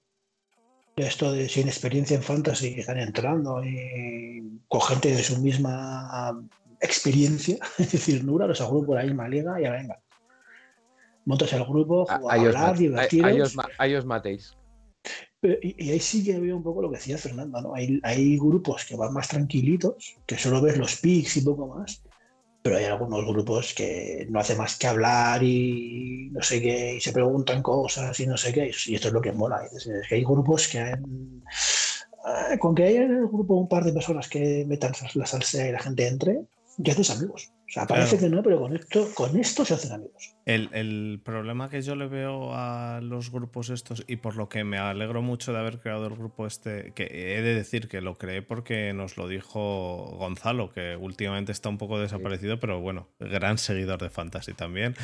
[1.08, 6.40] esto de sin experiencia en fantasy que están entrando y con gente de su misma
[6.82, 10.00] experiencia, es decir, Nura, los agrupo por la misma liga y ya venga.
[11.26, 13.56] Montas el grupo, jugar, divertiros.
[13.78, 14.58] Ahí os matéis.
[15.42, 17.76] y, ahí sí que veo un poco lo que decía Fernando, ¿no?
[17.76, 22.02] Hay, hay grupos que van más tranquilitos, que solo ves los picks y poco más,
[22.62, 27.00] pero hay algunos grupos que no hace más que hablar y no sé qué, y
[27.00, 29.62] se preguntan cosas y no sé qué, y esto es lo que mola.
[29.66, 31.44] Es que hay grupos que han,
[32.52, 35.68] eh, con que haya en el grupo un par de personas que metan la salsa
[35.68, 36.42] y la gente entre,
[36.78, 37.52] ya haces amigos.
[37.70, 40.36] O sea, parece que no, pero con esto, con esto se hacen amigos.
[40.46, 44.80] El, problema que yo le veo a los grupos estos, y por lo que me
[44.80, 48.42] alegro mucho de haber creado el grupo este, que he de decir que lo creé
[48.42, 54.02] porque nos lo dijo Gonzalo, que últimamente está un poco desaparecido, pero bueno, gran seguidor
[54.02, 54.96] de Fantasy también.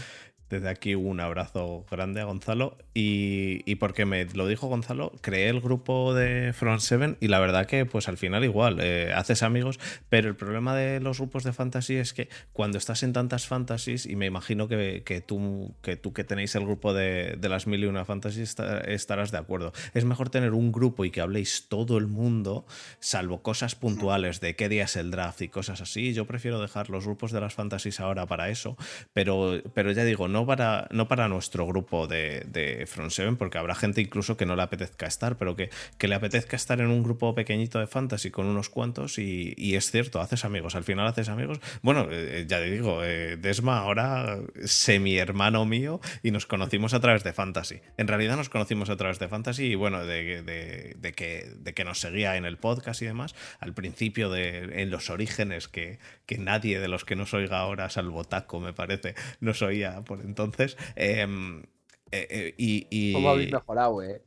[0.49, 2.77] Desde aquí un abrazo grande a Gonzalo.
[2.93, 7.65] Y, porque me lo dijo Gonzalo, creé el grupo de Front 7 y la verdad
[7.65, 11.51] que pues al final igual, eh, haces amigos, pero el problema de los grupos de
[11.51, 16.13] fantasy es que cuando estás en tantas fantasies, y me imagino que, tú, que tú
[16.13, 18.55] que tenéis el grupo de, las mil y una fantasies
[18.87, 22.65] estarás de acuerdo, es mejor tener un grupo y que habléis todo el mundo,
[22.99, 26.13] salvo cosas puntuales de qué día es el draft y cosas así.
[26.13, 28.77] Yo prefiero dejar los grupos de las fantasies ahora para eso,
[29.13, 33.57] pero, pero ya digo, no para, no para nuestro grupo de, de Front 7, porque
[33.57, 36.87] habrá gente incluso que no le apetezca estar, pero que, que le apetezca estar en
[36.87, 41.07] un grupo pequeñito de fantasy con unos cuantos y, es cierto, haces amigos, al final
[41.07, 41.61] haces amigos.
[41.81, 46.99] Bueno, eh, ya te digo, eh, Desma ahora semi hermano mío y nos conocimos a
[46.99, 47.79] través de fantasy.
[47.95, 51.85] En realidad nos conocimos a través de fantasy y bueno, de, de, que, de que
[51.85, 56.37] nos seguía en el podcast y demás, al principio de, en los orígenes que, que
[56.37, 60.77] nadie de los que nos oiga ahora, salvo Taco me parece, nos oía por entonces.
[60.95, 61.63] Em,
[62.11, 64.21] eh, eh, y, ¿Cómo habéis mejorado, eh?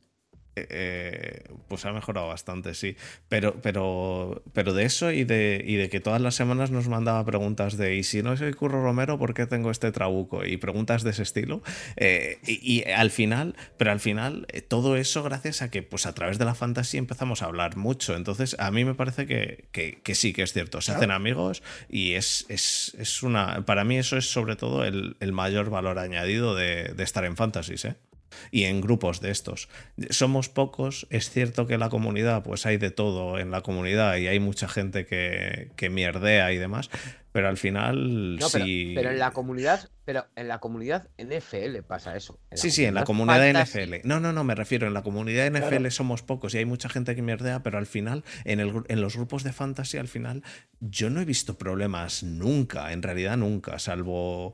[0.55, 2.95] Eh, pues ha mejorado bastante, sí.
[3.27, 7.23] Pero, pero, pero de eso y de, y de que todas las semanas nos mandaba
[7.25, 10.45] preguntas de ¿y si no soy Curro Romero, por qué tengo este trabuco?
[10.45, 11.61] Y preguntas de ese estilo.
[11.95, 16.13] Eh, y, al final, pero al final, eh, todo eso gracias a que pues a
[16.13, 18.15] través de la fantasía empezamos a hablar mucho.
[18.15, 20.81] Entonces, a mí me parece que, que, sí, que es cierto.
[20.81, 23.65] Se hacen amigos y es, es, es, una.
[23.65, 27.35] Para mí, eso es sobre todo el, el mayor valor añadido de, de estar en
[27.35, 27.95] fantasies, ¿eh?
[28.51, 29.69] Y en grupos de estos.
[30.09, 34.17] Somos pocos, es cierto que en la comunidad pues hay de todo en la comunidad
[34.17, 36.89] y hay mucha gente que, que mierdea y demás,
[37.31, 42.39] pero al final no, pero, en la comunidad, pero en la comunidad NFL pasa eso.
[42.53, 43.95] Sí, sí, en la comunidad NFL.
[44.03, 47.15] No, no, no, me refiero, en la comunidad NFL somos pocos y hay mucha gente
[47.15, 50.43] que mierdea, pero al final, en, el, en los grupos de fantasy, al final,
[50.79, 54.53] yo no he visto problemas nunca, en realidad nunca, salvo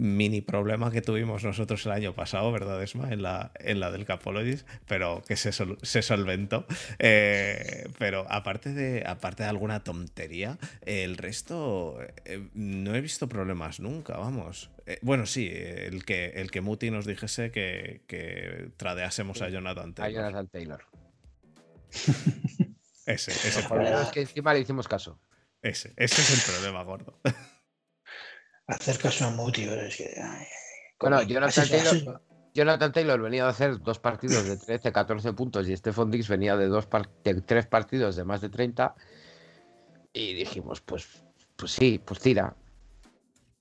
[0.00, 3.12] mini problema que tuvimos nosotros el año pasado, ¿verdad, Esma?
[3.12, 6.66] En la, en la del Capologis, pero que se, se solventó.
[6.98, 13.78] Eh, pero aparte de, aparte de alguna tontería, el resto eh, no he visto problemas
[13.78, 14.70] nunca, vamos.
[14.86, 19.92] Eh, bueno, sí, el que, el que Muti nos dijese que, que tradeásemos a Jonathan
[19.92, 20.10] Taylor.
[20.10, 20.84] A Jonathan Taylor.
[23.04, 23.60] ese, ese.
[23.60, 25.20] Es que encima le hicimos caso.
[25.60, 27.20] Ese, ese es el problema gordo.
[28.70, 30.22] hacer caso a Muti, es que.
[30.98, 31.22] bueno,
[32.52, 36.56] Jonathan Taylor, venía de hacer dos partidos de 13, 14 puntos y Stephon Dix venía
[36.56, 36.88] de, dos
[37.46, 38.94] tres partidos de más de 30.
[40.12, 41.06] Y dijimos, pues,
[41.56, 42.56] pues sí, pues tira.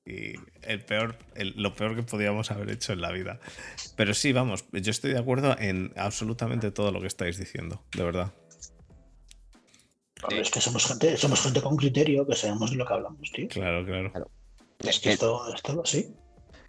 [0.05, 3.39] Y el peor, lo peor que podíamos haber hecho en la vida.
[3.95, 8.03] Pero sí, vamos, yo estoy de acuerdo en absolutamente todo lo que estáis diciendo, de
[8.03, 8.33] verdad.
[10.31, 13.47] es que somos gente, somos gente con criterio, que sabemos de lo que hablamos, tío.
[13.49, 13.85] claro.
[13.85, 14.31] claro.
[14.79, 16.15] Es que esto, esto sí.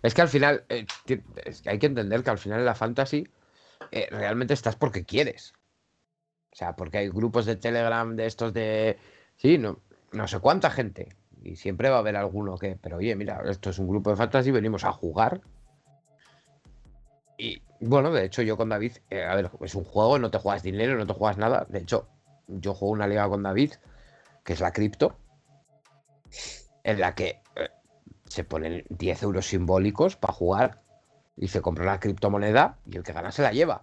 [0.03, 0.87] Es que al final, eh,
[1.67, 3.29] hay que entender que al final en la fantasy
[3.91, 5.53] eh, realmente estás porque quieres.
[6.53, 8.99] O sea, porque hay grupos de Telegram de estos de.
[9.37, 9.81] Sí, no,
[10.13, 11.15] no sé cuánta gente.
[11.43, 12.77] Y siempre va a haber alguno que.
[12.77, 15.43] Pero oye, mira, esto es un grupo de fantasy, venimos a jugar.
[17.39, 20.39] Y bueno, de hecho, yo con David, eh, a ver, es un juego, no te
[20.39, 21.67] juegas dinero, no te juegas nada.
[21.69, 22.09] De hecho,
[22.49, 23.75] yo juego una liga con David,
[24.45, 25.17] que es la cripto,
[26.83, 27.41] en la que
[28.31, 30.83] se ponen 10 euros simbólicos para jugar
[31.37, 33.83] y se compra una criptomoneda y el que gana se la lleva.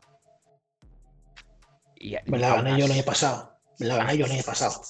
[2.26, 3.52] me la gané yo el año pasado.
[3.78, 4.82] Me la gané yo el año pasado.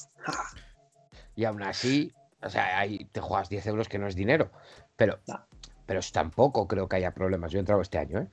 [1.36, 4.52] Y aún así, o sea, ahí te juegas 10 euros que no es dinero.
[4.96, 5.20] Pero,
[5.88, 7.52] pero tampoco creo que haya problemas.
[7.52, 8.28] Yo he entrado este año, ¿eh?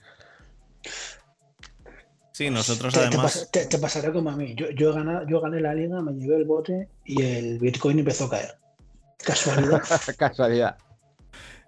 [2.33, 3.49] Sí, nosotros además.
[3.51, 4.55] Te, pasará como a mí.
[4.55, 8.27] Yo, yo, gané, yo gané la liga, me llevé el bote y el Bitcoin empezó
[8.27, 8.59] a caer.
[9.25, 9.83] Casualidad.
[10.19, 10.77] Casualidad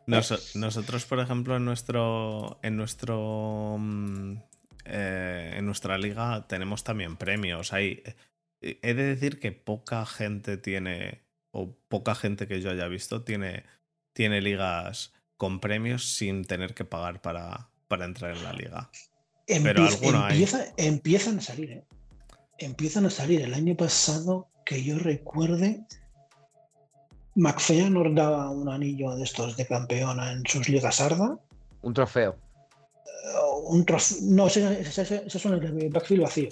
[0.07, 2.59] nosotros, por ejemplo, en nuestro.
[2.62, 3.76] En nuestro.
[3.78, 4.36] Mm,
[4.84, 7.72] eh, en nuestra liga tenemos también premios.
[7.72, 8.02] Hay.
[8.61, 11.22] Eh, he de decir que poca gente tiene.
[11.50, 13.64] O poca gente que yo haya visto tiene.
[14.12, 18.90] Tiene ligas con premios sin tener que pagar para, para entrar en la liga.
[19.46, 19.86] Pero
[20.76, 21.84] Empiezan a salir, ¿eh?
[22.59, 23.42] Empiezan a salir.
[23.42, 25.86] El año pasado, que yo recuerde,
[27.37, 31.39] McFea nos daba un anillo de estos de campeona en sus ligas Arda.
[31.82, 32.34] Un trofeo.
[33.34, 34.18] Uh, un trofeo.
[34.22, 36.49] No, ese, son el de backfield vacío.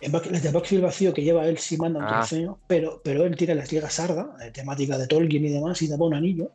[0.00, 2.18] El de Backfield vacío que lleva él sí manda un Ah.
[2.20, 5.88] trofeo, pero, pero él tira las ligas Sarda, de temática de Tolkien y demás, y
[5.88, 6.50] daba un anillo.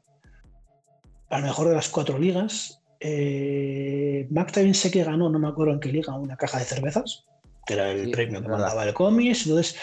[1.30, 2.82] A lo mejor de las cuatro ligas.
[3.00, 6.66] Eh, Mac también sé que ganó, no me acuerdo en qué liga, una caja de
[6.66, 7.26] cervezas,
[7.70, 9.46] que era el Sí, premio que mandaba el cómics.
[9.46, 9.76] Entonces,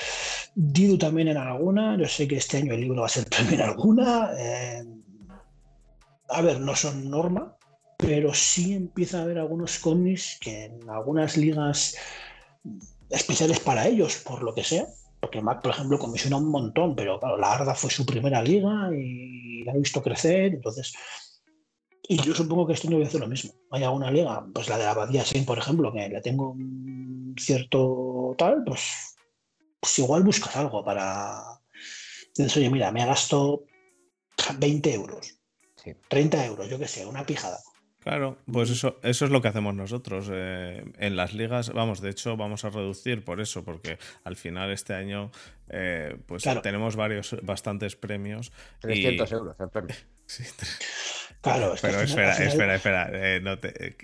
[0.57, 1.97] Didu también en alguna.
[1.97, 4.31] Yo sé que este año el libro va a ser premio en alguna.
[4.37, 4.83] eh,
[6.29, 7.57] a ver, no son norma,
[7.97, 11.95] pero sí empieza a haber algunos cómics que en algunas ligas
[13.09, 14.87] especiales para ellos, por lo que sea.
[15.21, 18.91] Porque Mac, por ejemplo, comisiona un montón, pero claro, la Arda fue su primera liga
[18.93, 20.93] y la he visto crecer, entonces.
[22.09, 23.53] Y yo supongo que este año voy a hacer lo mismo.
[23.71, 26.55] Hay alguna liga, pues la de la Abadía Sein, por ejemplo, que la tengo
[27.39, 29.17] cierto tal, pues,
[29.81, 31.43] pues igual buscas algo para.
[32.37, 33.65] Dices, oye, mira, me gasto
[34.59, 35.39] 20 euros,
[35.83, 35.95] Sí.
[36.09, 37.59] 30 euros, yo qué sé, una pijada.
[38.01, 40.29] Claro, pues eso, eso es lo que hacemos nosotros.
[40.31, 44.71] eh, en las ligas, vamos, de hecho, vamos a reducir por eso, porque al final
[44.71, 45.33] este año
[45.69, 46.63] eh, pues Claro.
[46.63, 48.53] tenemos varios, bastantes premios.
[48.79, 49.97] y- 300 euros el premio.
[50.29, 50.43] Sí,
[51.41, 53.11] Claro, es que pero espera, final- espera, espera.
[53.37, 53.97] eh, no te-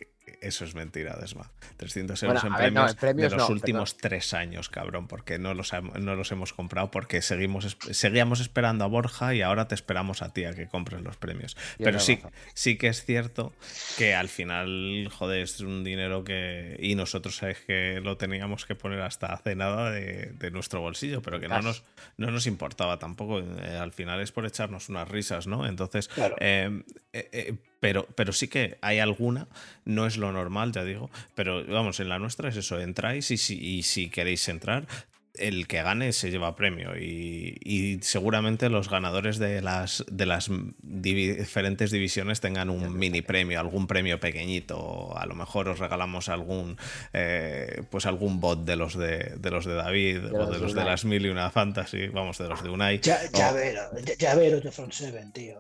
[0.43, 1.51] eso es mentira, Desma.
[1.76, 4.34] 300 euros Bueno, en a ver, no, premios, en premios de los no, últimos tres
[4.34, 8.88] años, cabrón, porque no los, no los hemos comprado porque seguimos es- seguíamos esperando a
[8.88, 11.57] Borja y ahora te esperamos a ti a que compres los premios.
[11.78, 12.20] Pero sí,
[12.55, 13.53] sí que es cierto
[13.97, 16.76] que al final, joder, es un dinero que.
[16.80, 21.22] Y nosotros sabes que lo teníamos que poner hasta hace nada de, de nuestro bolsillo,
[21.22, 21.84] pero que no nos,
[22.16, 23.40] no nos importaba tampoco.
[23.40, 25.66] eh, al final es por echarnos unas risas, ¿no?
[25.66, 26.36] Entonces, Claro.
[26.40, 26.82] eh,
[27.12, 29.49] eh, pero, pero sí que hay alguna,
[29.84, 33.36] no es lo normal, ya digo, pero vamos, en la nuestra es eso, entráis y
[33.36, 34.86] si, y si queréis entrar,
[35.34, 40.50] el que gane se lleva premio y, y seguramente los ganadores de las, de las
[40.50, 45.78] divi- diferentes divisiones tengan un mini premio, algún premio pequeñito, o a lo mejor os
[45.78, 46.76] regalamos algún
[47.14, 50.60] eh, pues algún bot de los de, de los de David o los de de
[50.60, 53.00] los de las mil y una fantasy, vamos, de los de Unai.
[53.00, 55.58] Ya, o- llavero, ya- llaveros de Front Seven, tío.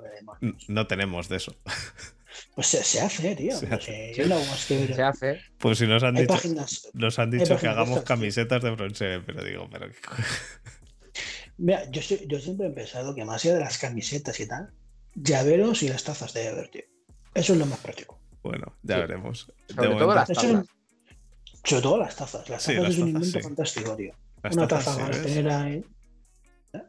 [0.68, 1.56] no tenemos de eso.
[2.54, 3.56] Pues se, se hace, tío.
[3.56, 4.10] Se hace.
[4.10, 4.60] eh, yo más.
[4.60, 5.40] Se hace.
[5.58, 6.88] Pues si nos han Hay dicho, páginas.
[6.94, 9.96] nos han dicho que hagamos estas, camisetas de Seven, pero digo, pero qué
[11.58, 14.72] Mira, yo, yo siempre he pensado que más allá de las camisetas y tal,
[15.14, 16.82] llaveros y las tazas de Ever, tío.
[17.34, 18.18] Eso es lo más práctico.
[18.42, 19.00] bueno, ya Sí.
[19.02, 19.46] veremos.
[19.68, 20.66] De Sobre todo momento, las tazas.
[21.64, 22.48] Sobre todo las tazas.
[22.48, 23.42] Las Sí, tazas las es un tazas, invento sí.
[23.44, 24.14] fantástico, tío.
[24.42, 25.74] las Una tazas, taza ahí.
[25.74, 25.84] ¿eh?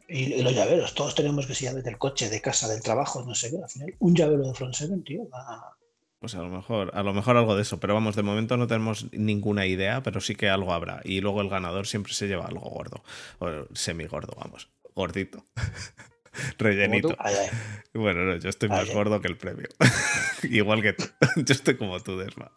[0.08, 3.22] Y, y los llaveros, todos tenemos que ser llaves del coche, de casa, del trabajo,
[3.24, 3.58] no sé qué.
[3.62, 5.76] Al final, un llavero de Front Seven, tío, va-
[6.20, 8.66] Pues a lo mejor, a lo mejor algo de eso, pero vamos, de momento no
[8.66, 11.00] tenemos ninguna idea, pero sí que algo habrá.
[11.04, 13.02] Y luego el ganador siempre se lleva algo gordo,
[13.40, 15.44] o semi gordo, vamos, gordito,
[16.58, 17.08] rellenito.
[17.08, 17.14] tú.
[17.18, 17.48] Ay, ay.
[17.92, 19.68] Bueno, no, yo estoy más gordo que el premio.
[20.44, 21.04] Igual que tú.
[21.36, 22.50] Yo estoy como tú, Desma.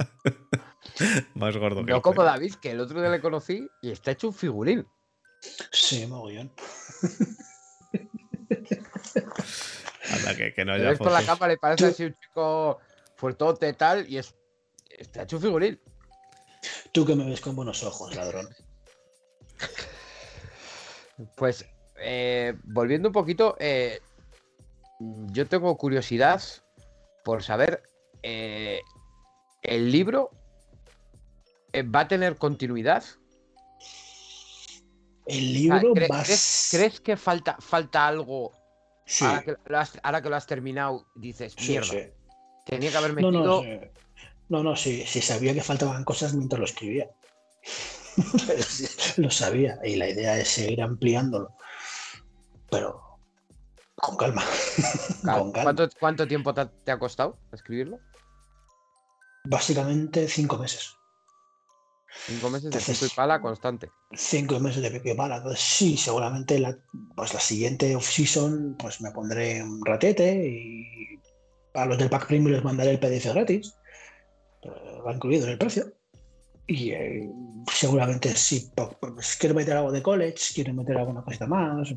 [1.35, 2.31] más gordo que No el como premio.
[2.31, 4.87] David, que el otro día le conocí y está hecho un figurín.
[5.71, 6.51] Sí, mogollón.
[10.09, 12.79] Anda, que, que no Le haya ves por la cama, le parece así un chico
[13.15, 14.33] fuertote tal y es.
[14.89, 15.79] Está hecho un figurín.
[16.91, 18.47] Tú que me ves con buenos ojos, ladrón.
[21.35, 21.65] Pues,
[21.97, 24.01] eh, volviendo un poquito, eh,
[24.99, 26.41] yo tengo curiosidad
[27.23, 27.83] por saber,
[28.23, 28.81] eh,
[29.61, 30.31] ¿el libro
[31.73, 33.03] eh, va a tener continuidad?
[35.27, 38.53] El O sea, libro ¿cre- va a ¿crees, crees que falta, falta algo
[39.05, 41.05] Sí, ahora, que lo has, ahora que lo has terminado?
[41.15, 41.99] Dices, mierda, sí.
[42.65, 43.43] tenía que haber No, metido.
[43.45, 43.79] no, sí.
[44.49, 47.09] no, no, sí, sí sabía que faltaban cosas mientras lo escribía.
[49.17, 51.55] Lo sabía y la idea es seguir ampliándolo.
[52.69, 53.03] Pero
[53.95, 54.43] con calma.
[55.23, 55.75] Claro, con calma.
[55.75, 57.99] ¿Cuánto, cuánto tiempo te ha, te ha costado escribirlo?
[59.45, 60.95] Básicamente cinco meses.
[62.25, 63.89] Cinco meses de Entonces- pico y pala constante.
[64.13, 65.37] Cinco meses de pico y pala.
[65.37, 66.77] Entonces, sí, seguramente la,
[67.15, 70.85] pues la siguiente off-season pues me pondré un ratete y
[71.73, 73.73] a los del pack premium les mandaré el PDF gratis.
[74.63, 74.69] Eh,
[75.05, 75.93] Va incluido en el precio.
[76.65, 77.29] Y eh,
[77.71, 81.93] seguramente sí, pues, quiero meter algo de college, quiero meter alguna cosita más.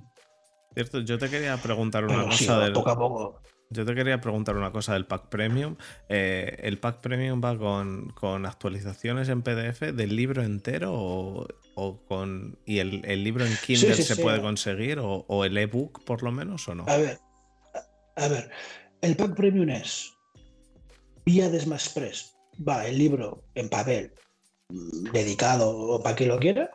[0.74, 3.42] Cierto, yo te quería preguntar una Pero sí, cosa del, poco a poco.
[3.72, 5.76] Yo te quería preguntar una cosa del pack premium.
[6.08, 11.46] Eh, ¿El pack premium va con, con actualizaciones en PDF del libro entero o,
[11.76, 12.58] o con.
[12.66, 14.22] y el, el libro en Kindle sí, se sí.
[14.22, 16.84] puede conseguir o, o el ebook por lo menos o no?
[16.88, 17.20] A ver,
[18.16, 18.50] a, a ver,
[19.02, 20.12] el pack premium es
[21.24, 22.34] vía Desma Express.
[22.66, 24.12] Va el libro en papel
[24.68, 26.70] mm, dedicado o para quien lo quiera.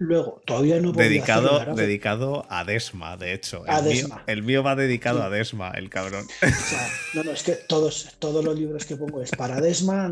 [0.00, 3.64] Luego, todavía no Dedicado, dedicado a Desma, de hecho.
[3.66, 4.24] El, mío, Desma.
[4.26, 5.24] el mío va dedicado Sí.
[5.24, 6.24] a Desma, el cabrón.
[6.42, 10.08] O sea, no, no, es que todos, todos los libros que pongo es para Desma,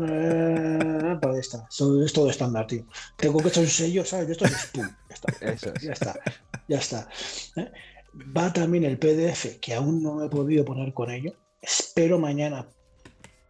[1.21, 1.67] para esta.
[1.69, 2.85] Es todo estándar, tío.
[3.15, 4.29] Tengo que echar un sello, ¿sabes?
[4.29, 4.87] Esto es pum.
[5.09, 5.45] Ya está.
[5.53, 5.81] Eso es.
[5.81, 6.19] Ya está.
[6.67, 7.07] Ya está.
[7.55, 7.71] ¿eh?
[8.35, 11.33] Va también el PDF, que aún no me he podido poner con ello.
[11.61, 12.67] Espero mañana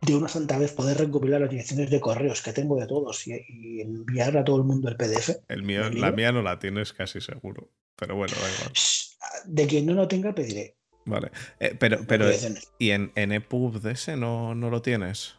[0.02, 3.34] de una santa vez poder recopilar las direcciones de correos que tengo de todos y,
[3.48, 5.38] y enviar a todo el mundo el PDF.
[5.48, 7.70] El mío, ¿El la mía no la tienes casi seguro.
[7.96, 8.74] Pero bueno, da igual.
[9.46, 10.76] De quien no lo tenga, pediré.
[11.06, 11.32] Vale.
[11.60, 12.26] Eh, pero, pero
[12.80, 15.36] ¿y en, en EPUB de ese no, no lo tienes?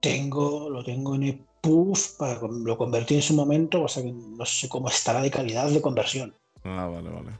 [0.00, 4.44] Tengo, lo tengo en EPUB, para, lo convertí en su momento, o sea que no
[4.44, 6.34] sé cómo estará de calidad de conversión.
[6.64, 7.38] Ah, vale, vale.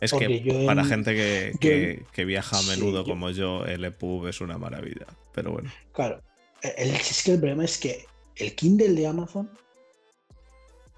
[0.00, 3.84] Es que en- para gente que, que- en- que viaja a menudo como yo, el
[3.84, 5.06] EPUB es una maravilla.
[5.32, 5.72] Pero bueno.
[5.92, 6.22] Claro,
[6.62, 9.50] el, es que el problema es que el Kindle de Amazon,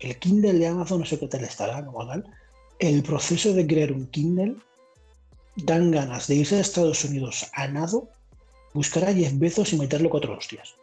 [0.00, 2.24] el Kindle de Amazon, no sé qué tal estará como tal,
[2.78, 4.56] el proceso de crear un Kindle
[5.56, 8.08] dan ganas de irse a Estados Unidos a nado,
[8.74, 10.74] buscar a Jeff Bezos y meterlo cuatro hostias.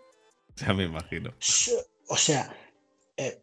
[0.57, 1.33] Ya me imagino.
[2.07, 2.53] O sea,
[3.17, 3.41] eh,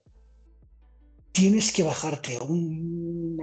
[1.32, 3.38] tienes que bajarte un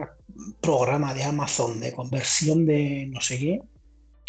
[0.61, 3.61] programa de Amazon de conversión de no sé qué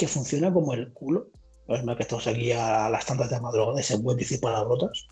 [0.01, 1.29] que funciona como el culo.
[1.67, 5.07] Pues no que estamos aquí a las tantas de madrugada y se pueden decir palabrotas.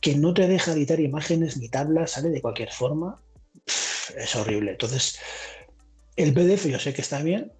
[0.00, 3.20] Que no te deja editar imágenes ni tablas, sale de cualquier forma.
[4.16, 4.70] Es horrible.
[4.70, 5.18] Entonces,
[6.16, 7.52] el PDF yo sé que está bien.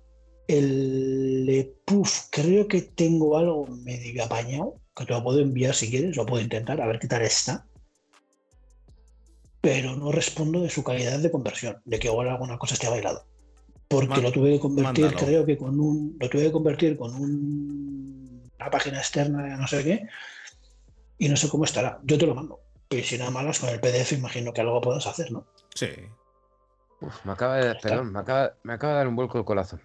[0.47, 6.17] El EPUB creo que tengo algo medio apañado, que te lo puedo enviar si quieres,
[6.17, 7.67] lo puedo intentar, a ver qué tal está.
[9.65, 13.25] Pero no respondo de su calidad de conversión, de que igual alguna cosa esté bailado.
[13.89, 15.27] Porque Man- lo tuve que convertir, mándalo.
[15.27, 16.17] creo que con un.
[16.21, 20.07] Lo tuve que convertir con un- una página externa de no sé qué.
[21.19, 21.99] Y no sé cómo estará.
[22.05, 22.61] Yo te lo mando.
[22.89, 25.47] Pero si nada malas con el PDF, imagino que algo puedas hacer, ¿no?
[25.75, 25.89] Sí.
[27.01, 27.89] Uf, me acaba de, está.
[27.89, 29.81] perdón, me acaba, me acaba de dar un vuelco el corazón.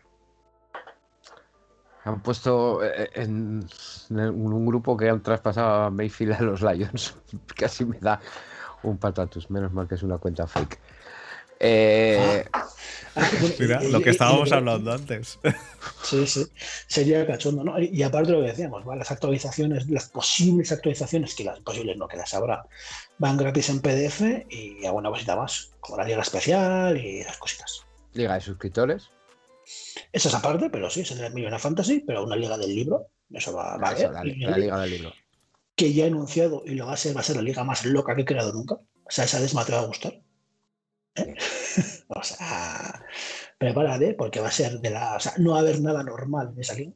[2.05, 3.67] Han puesto eh, en,
[4.09, 7.15] en un grupo que han traspasado a Mayfield a los Lions.
[7.55, 8.19] Casi me da
[8.83, 9.49] un patatus.
[9.49, 10.79] Menos mal que es una cuenta fake.
[11.59, 12.67] Eh, Ah,
[13.59, 15.39] Mira, lo que estábamos hablando antes.
[16.03, 16.45] Sí, sí.
[16.87, 17.79] Sería cachondo, ¿no?
[17.79, 18.99] Y aparte lo que decíamos, ¿vale?
[18.99, 22.65] las actualizaciones, las posibles actualizaciones, que las posibles no, que las habrá,
[23.17, 27.85] van gratis en PDF y alguna cosita más, como la liga especial y esas cositas.
[28.13, 29.09] Liga de suscriptores.
[30.11, 33.53] Eso es aparte, pero sí, es el Millona Fantasy, pero una liga del libro, eso
[33.53, 34.37] va, va a Eso, haber.
[34.37, 35.13] la, la Liga del Libro.
[35.79, 37.85] Que ya he anunciado y lo va a ser, va a ser la liga más
[37.85, 38.75] loca que he creado nunca.
[38.75, 40.13] O sea, esa desma te va a gustar.
[41.15, 41.35] ¿eh?
[42.09, 43.05] o sea,
[43.57, 45.15] prepárate, porque va a ser de la.
[45.15, 46.91] O sea, no va a haber nada normal en esa liga.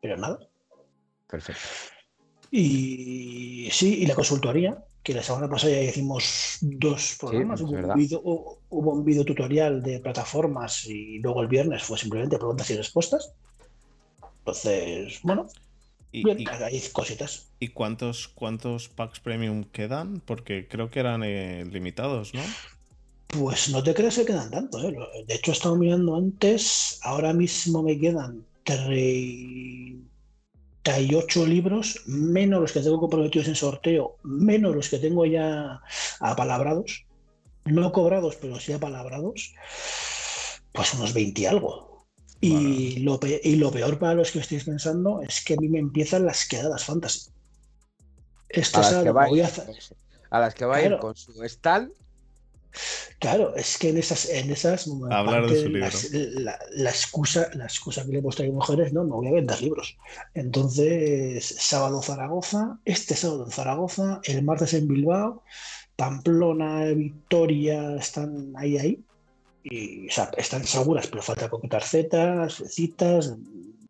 [0.00, 0.38] Pero nada.
[1.28, 1.60] Perfecto.
[2.50, 7.60] Y sí, y la consultoría, que la semana pasada ya hicimos dos programas.
[7.60, 11.82] es hubo, un video, hu- hubo un video tutorial de plataformas y luego el viernes
[11.82, 13.32] fue simplemente preguntas y respuestas.
[14.38, 15.46] Entonces, bueno,
[16.16, 17.50] ¿Y, bien, y- hay cositas.
[17.60, 20.20] y cuántos, cuántos packs premium quedan?
[20.20, 22.40] Porque creo que eran eh, limitados, ¿no?
[23.26, 24.80] Pues no te creas que quedan tanto.
[24.80, 24.96] ¿eh?
[25.26, 32.80] De hecho, he estado mirando antes, ahora mismo me quedan 38 libros, menos los que
[32.80, 35.82] tengo comprometidos en sorteo, menos los que tengo ya
[36.20, 37.04] apalabrados,
[37.66, 39.52] no cobrados, pero sí apalabrados,
[40.72, 41.95] pues unos 20 y algo.
[42.40, 45.68] Y, lo pe- y lo peor para los que estéis pensando es que a mí
[45.68, 47.30] me empiezan las quedadas fantasy.
[48.48, 49.96] Esto A es las que algo que voy a vais, hacer.
[50.30, 51.00] a las que va a ir Claro.
[51.00, 51.90] con su stand.
[53.18, 57.64] Claro, es que en esas, en esas Hablar de su las- la, la excusa, la
[57.64, 59.96] excusa que le he puesto a mis mujeres, no, no voy a vender libros.
[60.34, 65.42] Entonces, sábado Zaragoza, este sábado en Zaragoza, el martes en Bilbao,
[65.96, 69.02] Pamplona, Victoria, están ahí, ahí.
[69.68, 73.34] Y, o sea, están seguras, pero falta concretar zetas, citas,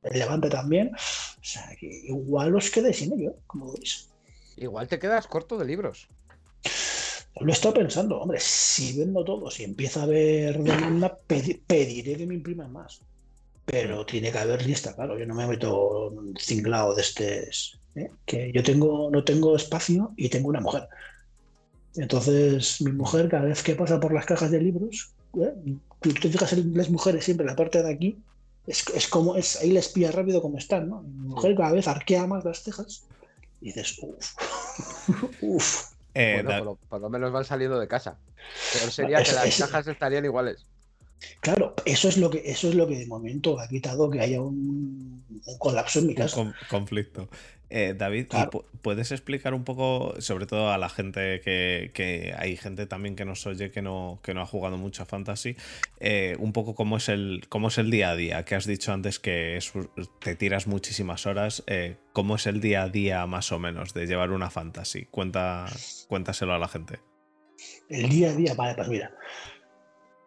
[0.03, 0.91] el Levante también.
[0.95, 4.09] O sea, que igual os quedáis sin ello, como veis.
[4.57, 6.09] Igual te quedas corto de libros.
[7.39, 12.16] Lo he estado pensando, hombre, si vendo todo, si empieza a haber demanda, pedi- pediré
[12.16, 13.03] que me impriman más.
[13.66, 15.18] Pero tiene que haber lista, claro.
[15.18, 17.51] Yo no me meto un cinglado de este.
[17.97, 18.11] ¿eh?
[18.24, 20.89] Que yo tengo, no tengo espacio y tengo una mujer.
[21.97, 25.12] Entonces, mi mujer, cada vez que pasa por las cajas de libros,
[25.45, 25.55] ¿eh?
[26.01, 28.18] tú te fijas en las mujeres siempre la parte de aquí,
[28.66, 31.03] es, es como es, ahí les pilla rápido como están, ¿no?
[31.03, 33.05] Mi mujer cada vez arquea más las cejas
[33.61, 34.34] y dices, uff,
[35.41, 35.93] uff.
[36.14, 38.18] Eh, Bueno, por, lo, por lo menos van saliendo de casa.
[38.72, 40.64] Peor sería Es- que las cajas estarían iguales.
[41.41, 44.41] Claro, eso es lo que eso es lo que de momento ha quitado que haya
[44.43, 46.37] un, un colapso en mi un casa.
[46.37, 47.28] con- conflicto.
[47.69, 48.29] Eh, David,
[48.81, 53.45] ¿puedes explicar un poco, sobre todo a la gente que, hay gente también que nos
[53.47, 55.57] oye que no, que no ha jugado mucho a Fantasy,
[55.99, 58.45] eh, un poco cómo es, el, cómo es el día a día?
[58.45, 59.59] Que has dicho antes que
[60.21, 61.64] te tiras muchísimas horas.
[61.67, 65.07] Eh, ¿Cómo es el día a día más o menos de llevar una Fantasy?
[65.07, 65.67] Cuenta,
[66.09, 67.01] cuéntaselo a la gente.
[67.89, 69.12] El día a día, vale, pues mira.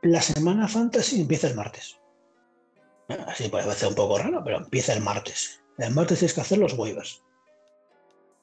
[0.01, 1.99] La semana Fantasy empieza el martes.
[3.27, 5.61] Así puede ser un poco raro, pero empieza el martes.
[5.77, 7.23] El martes tienes que hacer los waivers.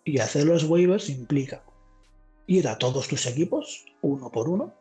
[0.07, 1.63] Y hacer los waivers implica
[2.47, 4.73] ir a todos tus equipos, uno por uno,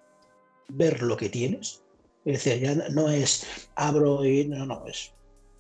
[0.70, 1.82] ver lo que tienes.
[2.26, 5.12] Es decir, ya no es abro y no, no, es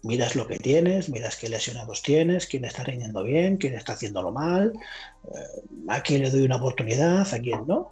[0.03, 4.31] miras lo que tienes, miras qué lesionados tienes, quién está rindiendo bien, quién está haciéndolo
[4.31, 4.71] mal,
[5.33, 7.91] eh, a quién le doy una oportunidad, a quién no.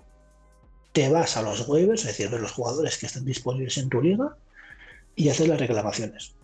[0.91, 3.99] Te vas a los waivers, es decir, ver los jugadores que están disponibles en tu
[3.99, 4.37] liga
[5.15, 6.35] y hacer las reclamaciones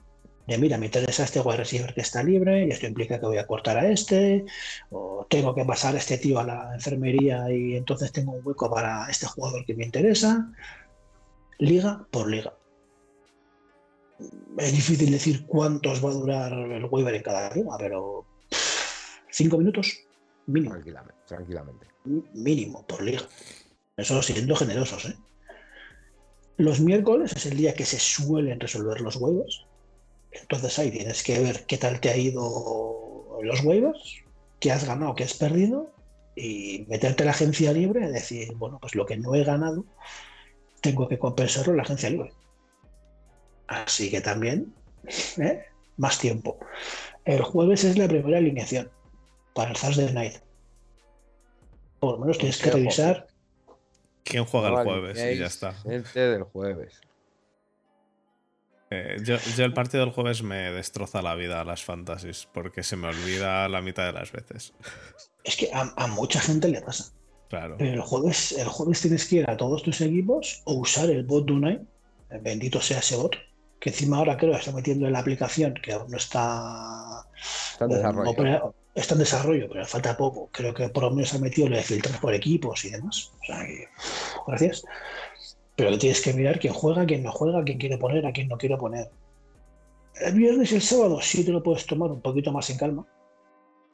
[0.49, 3.37] de mira, me interesa este wide receiver que está libre y esto implica que voy
[3.37, 4.45] a cortar a este,
[4.89, 8.69] o tengo que pasar a este tío a la enfermería y entonces tengo un hueco
[8.69, 10.51] para este jugador que me interesa.
[11.59, 12.53] Liga por liga.
[14.57, 18.25] Es difícil decir cuántos va a durar el waiver en cada liga, pero
[19.29, 19.99] cinco minutos
[20.47, 20.73] mínimo.
[20.73, 21.87] Tranquilamente, tranquilamente.
[22.33, 23.21] Mínimo por liga.
[23.95, 25.15] Eso siendo generosos, ¿eh?
[26.57, 29.68] Los miércoles es el día que se suelen resolver los waivers
[30.31, 34.23] entonces ahí tienes que ver qué tal te ha ido los waivers,
[34.59, 35.91] qué has ganado, qué has perdido
[36.35, 39.85] y meterte en la agencia libre y decir, bueno, pues lo que no he ganado
[40.81, 42.31] tengo que compensarlo en la agencia libre.
[43.67, 44.73] Así que también,
[45.37, 45.65] ¿eh?
[45.97, 46.59] más tiempo.
[47.25, 48.89] El jueves es la primera alineación
[49.53, 50.37] para el Thursday Night.
[51.99, 53.27] Por lo menos tienes que revisar.
[54.23, 55.17] ¿Quién juega el jueves?
[55.17, 55.73] Y ya está.
[55.73, 57.01] Gente del jueves.
[58.91, 62.95] Eh, yo, el partido del jueves me destroza la vida a las fantasies porque se
[62.95, 64.73] me olvida la mitad de las veces.
[65.43, 67.13] Es que a, mucha gente le pasa.
[67.49, 67.75] Claro.
[67.77, 71.23] Pero el jueves, el jueves tienes que ir a todos tus equipos o usar el
[71.23, 71.79] bot Dunay.
[72.41, 73.35] Bendito sea ese bot.
[73.79, 77.25] Que encima ahora creo que está metiendo en la aplicación, que aún no está.
[77.71, 78.73] Está en desarrollo.
[78.93, 80.49] está en desarrollo, pero falta poco.
[80.51, 83.31] Creo que por lo menos ha metido lo de filtrar por equipos y demás.
[83.41, 83.87] O sea que.
[84.47, 84.83] Gracias.
[85.79, 88.57] Pero tienes que mirar quién juega, quién no juega, quién quiere poner, a quién no
[88.57, 89.09] quiere poner.
[90.15, 93.07] El viernes y el sábado sí te lo puedes tomar un poquito más en calma.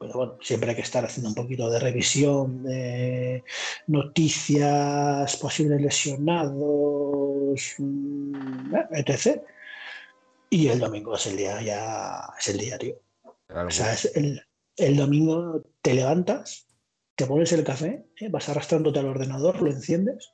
[0.00, 3.44] Pero bueno, siempre hay que estar haciendo un poquito de revisión de
[3.86, 9.42] noticias, posibles lesionados, mm, etc.
[10.50, 12.96] Y el domingo es el día, ya es el día, tío.
[13.48, 14.42] O sea, es el,
[14.76, 16.66] el, domingo te levantas,
[17.14, 18.28] te pones el café, ¿eh?
[18.28, 20.32] vas arrastrándote al ordenador, lo enciendes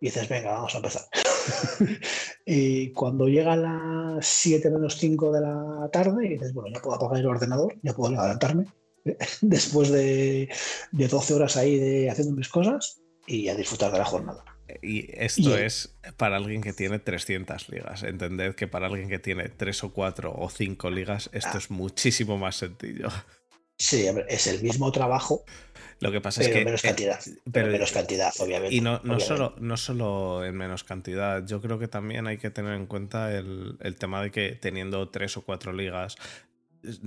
[0.00, 1.02] y dices, venga, vamos a empezar.
[2.46, 6.80] y cuando llega a las 7 menos 5 de la tarde, y dices, bueno, ya
[6.80, 8.66] puedo apagar el ordenador, ya puedo levantarme,
[9.40, 10.48] después de,
[10.92, 14.44] de 12 horas ahí de haciendo mis cosas y a disfrutar de la jornada.
[14.82, 18.02] Y esto es para alguien que tiene 300 ligas.
[18.02, 21.58] Entended que para alguien que tiene 3 o 4 o 5 ligas, esto ah.
[21.58, 23.08] es muchísimo más sencillo.
[23.78, 25.44] Sí, es el mismo trabajo,
[26.00, 26.64] lo que pasa es que.
[26.64, 27.20] Menos cantidad.
[27.50, 28.74] pero, menos cantidad, obviamente.
[28.74, 31.44] Y no, no, Solo, no solo en menos cantidad.
[31.44, 35.08] Yo creo que también hay que tener en cuenta el, el tema de que teniendo
[35.08, 36.16] tres o cuatro ligas,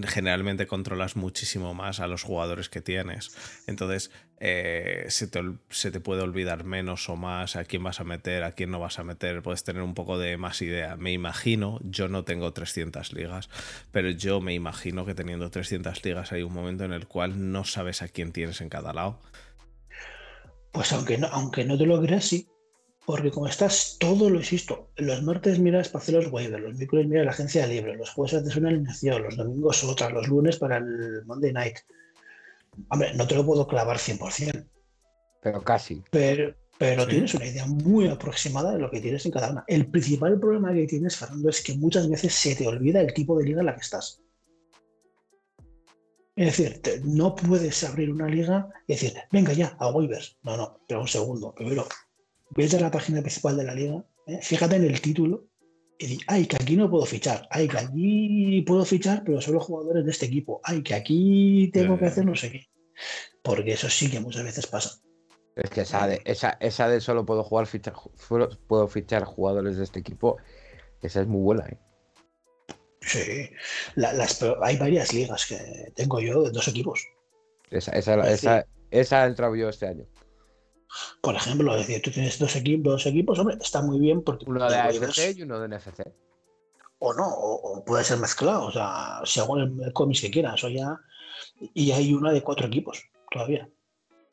[0.07, 3.36] generalmente controlas muchísimo más a los jugadores que tienes.
[3.67, 8.53] Entonces, eh, se, te, puede olvidar menos o más a quién vas a meter, a
[8.53, 9.41] quién no vas a meter.
[9.41, 10.95] Puedes tener un poco de más idea.
[10.95, 13.49] Me imagino, yo no tengo 300 ligas,
[13.91, 17.63] pero yo me imagino que teniendo 300 ligas hay un momento en el cual no
[17.63, 19.19] sabes a quién tienes en cada lado.
[20.72, 22.47] Pues aunque no, aunque no te lo creas, sí.
[23.06, 27.08] Porque como estás todo lo insisto, los martes miras para hacer los waivers, los miércoles
[27.08, 30.78] miras la agencia libre, los jueves haces una alineación, los domingos otra, los lunes para
[30.78, 31.78] el Monday Night.
[32.89, 34.66] Hombre, no te lo puedo clavar 100%.
[35.41, 36.04] Pero casi.
[36.12, 39.64] Pero, pero tienes una idea muy aproximada de lo que tienes en cada una.
[39.68, 43.38] El principal problema que tienes, Fernando, es que muchas veces se te olvida el tipo
[43.38, 44.22] de liga en la que estás.
[46.36, 50.38] Es decir, no puedes abrir una liga y decir, venga ya, a waivers.
[50.43, 51.54] No, no, pero un segundo.
[51.54, 51.88] Primero,
[52.52, 54.39] vete a la página principal de la liga, ¿eh?
[54.41, 55.47] fíjate en el título
[55.97, 59.60] y di, ay, que aquí no puedo fichar, ay, que aquí puedo fichar, pero solo
[59.60, 62.68] jugadores de este equipo, ay, que aquí tengo que hacer no sé qué.
[63.43, 64.99] Porque eso sí que muchas veces pasa.
[65.56, 67.93] Es que esa de, esa, esa de solo puedo jugar fichar,
[68.68, 70.38] puedo fichar jugadores de este equipo,
[71.02, 71.78] esa es muy buena, ¿eh?
[73.02, 73.49] Sí,
[73.95, 75.58] las, hay varias ligas que
[75.95, 77.04] tengo yo de dos equipos.
[77.72, 80.06] Esa, esa, esa, esa he entrado yo este año.
[81.22, 84.46] Por ejemplo, es decir, tú tienes dos equipos, dos equipos, hombre, está muy bien porque.
[84.48, 86.02] Uno de AFC y uno de NFC.
[87.00, 88.66] O no, o, puede ser mezclado.
[88.66, 91.00] O sea, según el, cómic que quieras, o ya.
[91.74, 93.70] Y hay una de cuatro equipos todavía.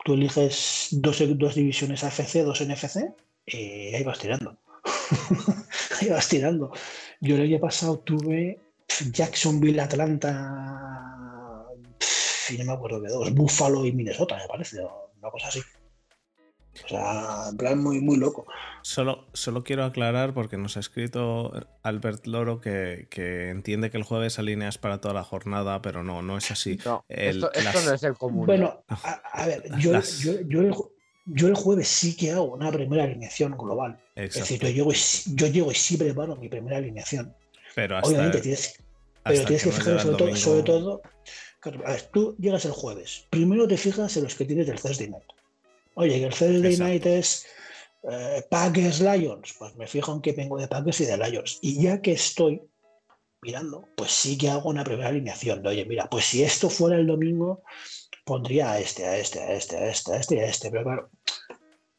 [0.04, 3.14] Tú eliges dos, dos divisiones AFC, dos NFC,
[3.46, 4.56] y ahí vas tirando.
[6.00, 6.72] ahí vas tirando.
[7.20, 8.60] Yo el año pasado tuve
[9.12, 10.98] Jacksonville, Atlanta,
[12.50, 14.78] y no me acuerdo de dos, Buffalo y Minnesota, me parece,
[15.20, 15.60] una cosa así.
[16.84, 18.46] O sea, en plan muy, muy loco.
[18.82, 21.52] Solo, solo quiero aclarar, porque nos ha escrito
[21.82, 23.08] Albert Loro que,
[23.50, 26.78] entiende que el jueves alineas para toda la jornada, pero no, no es así.
[27.08, 27.50] esto,
[27.86, 28.46] no es el común.
[28.46, 34.00] Bueno, a, ver, yo, el, jueves sí que hago una primera alineación global.
[34.14, 37.34] Es decir, yo llego, yo llego y sí preparo mi primera alineación.
[37.74, 38.78] Pero Obviamente tienes,
[39.22, 41.02] pero tienes que, fijar sobre todo, sobre todo,
[41.84, 43.26] a ver, tú llegas el jueves.
[43.30, 45.37] Primero te fijas en los que tienes del Thursday Night.
[45.98, 47.44] Oye, el Thursday Night es
[48.04, 49.52] eh, Packers Lions.
[49.58, 51.58] Pues me fijo en que vengo de Packers y de Lions.
[51.60, 52.62] Y ya que estoy
[53.42, 55.66] mirando, pues sí que hago una primera alineación.
[55.66, 57.64] Oye, mira, pues si esto fuera el domingo,
[58.24, 60.70] pondría a este, a este, a este, a este, a este y a este.
[60.70, 61.10] Pero claro,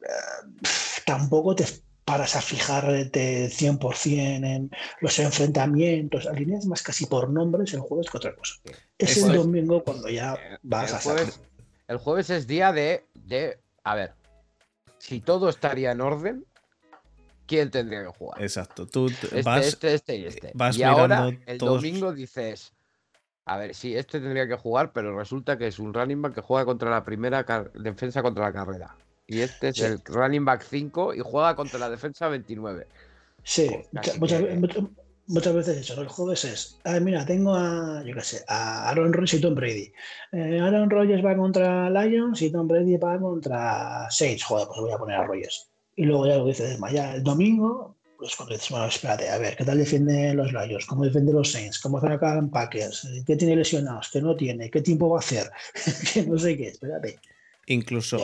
[0.02, 0.68] eh,
[1.06, 1.66] tampoco te
[2.06, 4.72] paras a fijarte 100% en
[5.02, 8.56] los enfrentamientos, alineas más casi por nombres el jueves que otra cosa.
[8.98, 11.42] Es el domingo cuando ya eh, vas a jueves,
[11.90, 14.14] El jueves es día de, de a ver,
[14.98, 16.46] si todo estaría en orden,
[17.46, 18.42] ¿quién tendría que jugar?
[18.42, 18.86] Exacto.
[18.86, 20.54] Tú este, vas, este, este y este.
[20.74, 22.74] y ahora, el domingo dices,
[23.46, 26.42] a ver, sí, este tendría que jugar, pero resulta que es un running back que
[26.42, 28.96] juega contra la primera defensa contra la carrera.
[29.26, 32.88] Y este es el running back 5 y juega contra la defensa 29.
[33.44, 34.84] Sí, muchas, muchas
[35.30, 39.36] veces eso, el jueves es, ah, mira, tengo a, yo qué sé, a Aaron Rodgers
[39.36, 39.92] y Tom Brady.
[40.32, 44.44] Eh, Aaron Rodgers va contra Lions y Tom Brady va contra Saints.
[44.44, 45.70] Joder, pues voy a poner a Rodgers.
[45.96, 49.56] Y luego ya lo dices, ya el domingo, pues cuando dices, bueno, espérate, a ver,
[49.56, 50.86] ¿qué tal defienden los Lions?
[50.86, 51.80] ¿Cómo defienden los Saints?
[51.80, 53.08] ¿Cómo en Packers?
[53.26, 54.10] ¿Qué tiene lesionados?
[54.12, 54.70] ¿Qué no tiene?
[54.72, 55.50] ¿Qué tiempo va a hacer?
[56.14, 57.20] que no sé qué, espérate.
[57.72, 58.18] Incluso,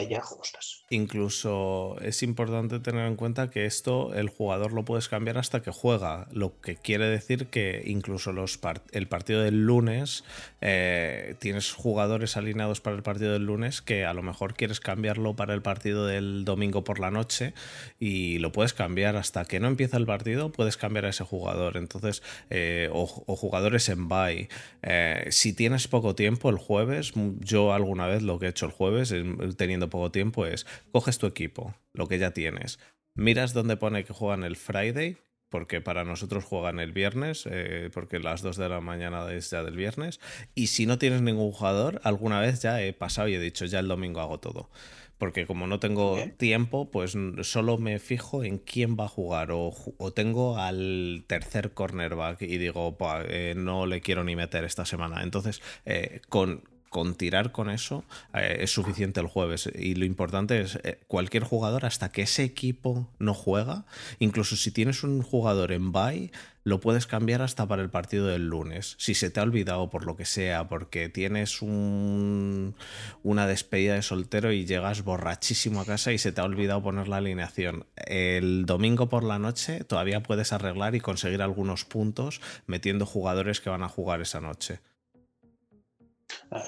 [0.90, 5.70] incluso es importante tener en cuenta que esto el jugador lo puedes cambiar hasta que
[5.70, 8.60] juega, lo que quiere decir que incluso los
[8.92, 10.24] el partido del lunes
[10.62, 15.36] eh, tienes jugadores alineados para el partido del lunes que a lo mejor quieres cambiarlo
[15.36, 17.54] para el partido del domingo por la noche
[18.00, 21.78] y lo puedes cambiar hasta que no empieza el partido, puedes cambiar a ese jugador.
[21.78, 24.50] Entonces, eh, o, jugadores en bye.
[24.82, 28.72] Eh, si tienes poco tiempo el jueves, yo alguna vez lo que he hecho el
[28.72, 29.14] jueves
[29.58, 32.80] teniendo poco tiempo es, coges tu equipo, lo que ya tienes,
[33.16, 35.18] miras dónde pone que juegan el Friday,
[35.50, 39.64] porque para nosotros juegan el viernes, eh, porque las 2 de la mañana es ya
[39.64, 40.20] del viernes,
[40.54, 43.80] y si no tienes ningún jugador, alguna vez ya he pasado y he dicho, ya
[43.80, 44.70] el domingo hago todo.
[45.18, 49.50] Porque como no tengo tiempo, pues solo me fijo en quién va a jugar.
[49.52, 49.74] O,
[50.14, 52.98] tengo al tercer cornerback y digo,
[53.30, 55.24] eh, no le quiero ni meter esta semana.
[55.24, 56.64] Entonces, eh, con,
[56.96, 59.70] con tirar con eso eh, es suficiente el jueves.
[59.76, 63.84] Y lo importante es eh, cualquier jugador, hasta que ese equipo no juega,
[64.20, 66.32] incluso si tienes un jugador en bye,
[66.64, 68.96] lo puedes cambiar hasta para el partido del lunes.
[68.98, 72.76] Si se te ha olvidado por lo que sea, porque tienes un,
[73.24, 77.10] una despedida de soltero y llegas borrachísimo a casa y se te ha olvidado poner
[77.10, 77.88] la alineación.
[77.98, 83.70] El domingo por la noche todavía puedes arreglar y conseguir algunos puntos metiendo jugadores que
[83.70, 84.80] van a jugar esa noche.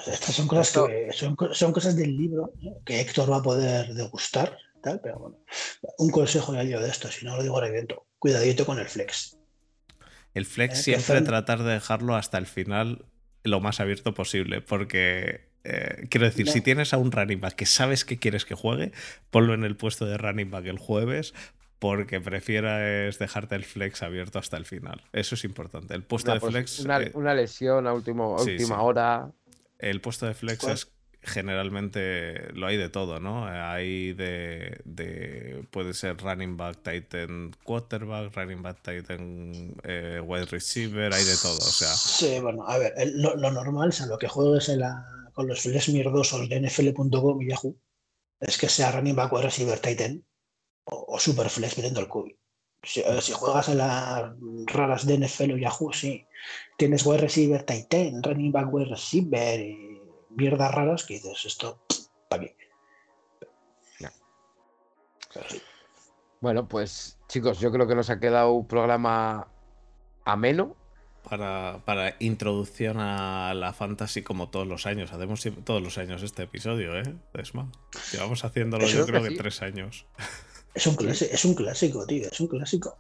[0.06, 1.36] Estas son cosas, que, son,
[1.74, 2.54] cosas del libro
[2.86, 5.38] que Héctor va a poder degustar, tal, pero bueno,
[5.98, 9.38] un consejo ya yo de esto, si no lo digo reviento, cuidadito con el flex.
[10.34, 13.06] El flex eh, siempre tratar de dejarlo hasta el final
[13.44, 17.66] lo más abierto posible, porque eh, quiero decir, si tienes a un running back que
[17.66, 18.92] sabes que quieres que juegue,
[19.32, 21.34] ponlo en el puesto de running back el jueves,
[21.80, 25.02] porque prefieras dejarte el flex abierto hasta el final.
[25.14, 25.94] Eso es importante.
[25.94, 26.80] El puesto de flex.
[27.14, 29.32] Una, lesión a último, última hora.
[29.80, 33.46] El puesto de flex es generalmente lo hay de todo, ¿no?
[33.46, 41.24] Hay de, puede ser running back, titan, quarterback, running back, titan, eh, wide receiver, hay
[41.24, 41.94] de todo, o sea.
[41.94, 44.28] Sí, bueno, a ver, lo, normal, o lo que
[44.72, 47.78] en la, con los flex mierdosos de NFL.com y Yahoo,
[48.40, 50.24] es que sea running back, wide receiver, titan
[50.86, 52.38] o, super flex viendo el cubi.
[52.84, 54.32] Si, eh, si, juegas en las
[54.68, 56.26] raras de NFL o Yahoo, sí
[56.78, 61.80] tienes wide receiver Titan, running back wide receiver y mierdas raras que dices, esto,
[62.30, 62.56] ¿para qué?
[66.40, 69.48] Bueno, pues chicos, yo creo que nos ha quedado un programa
[70.26, 70.76] ameno.
[71.28, 75.12] Para, para introducción a la fantasy como todos los años.
[75.12, 77.16] Hacemos todos los años este episodio, ¿eh?
[77.34, 77.70] Desma.
[78.14, 80.06] Llevamos haciéndolo yo creo que, tres años.
[80.78, 82.96] Es un, clásico, es un clásico, tío, es un clásico.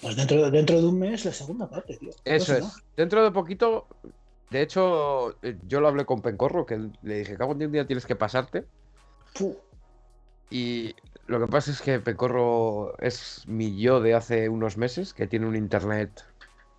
[0.00, 2.12] Pues dentro, dentro de un mes la segunda parte, tío.
[2.24, 2.64] Eso es.
[2.96, 3.86] Dentro de poquito
[4.50, 7.86] De hecho, eh, yo lo hablé con Pencorro, que le dije, cago en un día
[7.86, 8.64] tienes que pasarte.
[10.48, 10.94] Y
[11.26, 15.46] lo que pasa es que Pencorro es mi yo de hace unos meses, que tiene
[15.46, 16.24] un internet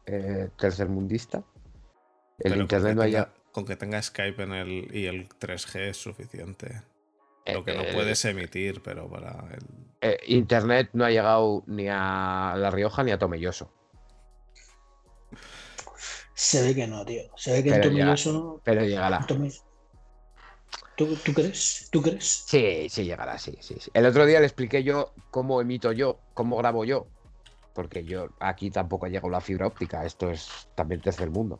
[0.07, 1.43] eh, tercermundista.
[2.39, 3.25] El Pero internet con no haya.
[3.25, 6.81] tenga, con que tenga Skype en el, y el 3G es suficiente.
[7.45, 9.59] Lo que no eh, puedes emitir, pero para el.
[10.01, 13.71] eh, internet no ha llegado ni a La Rioja ni a Tomelloso.
[16.33, 17.23] Se ve que no, tío.
[17.35, 18.17] Se ve que Pero en ya.
[18.21, 18.61] Tomelloso.
[18.63, 19.25] Pero llegará.
[20.95, 21.89] ¿Tú, ¿Tú crees?
[21.91, 22.47] ¿Tú crees?
[22.47, 23.91] Sí, sí, llegará, sí, sí, sí.
[23.93, 27.07] El otro día le expliqué yo cómo emito yo, cómo grabo yo.
[27.73, 31.59] Porque yo aquí tampoco ha llegado la fibra óptica, esto es también tercer mundo.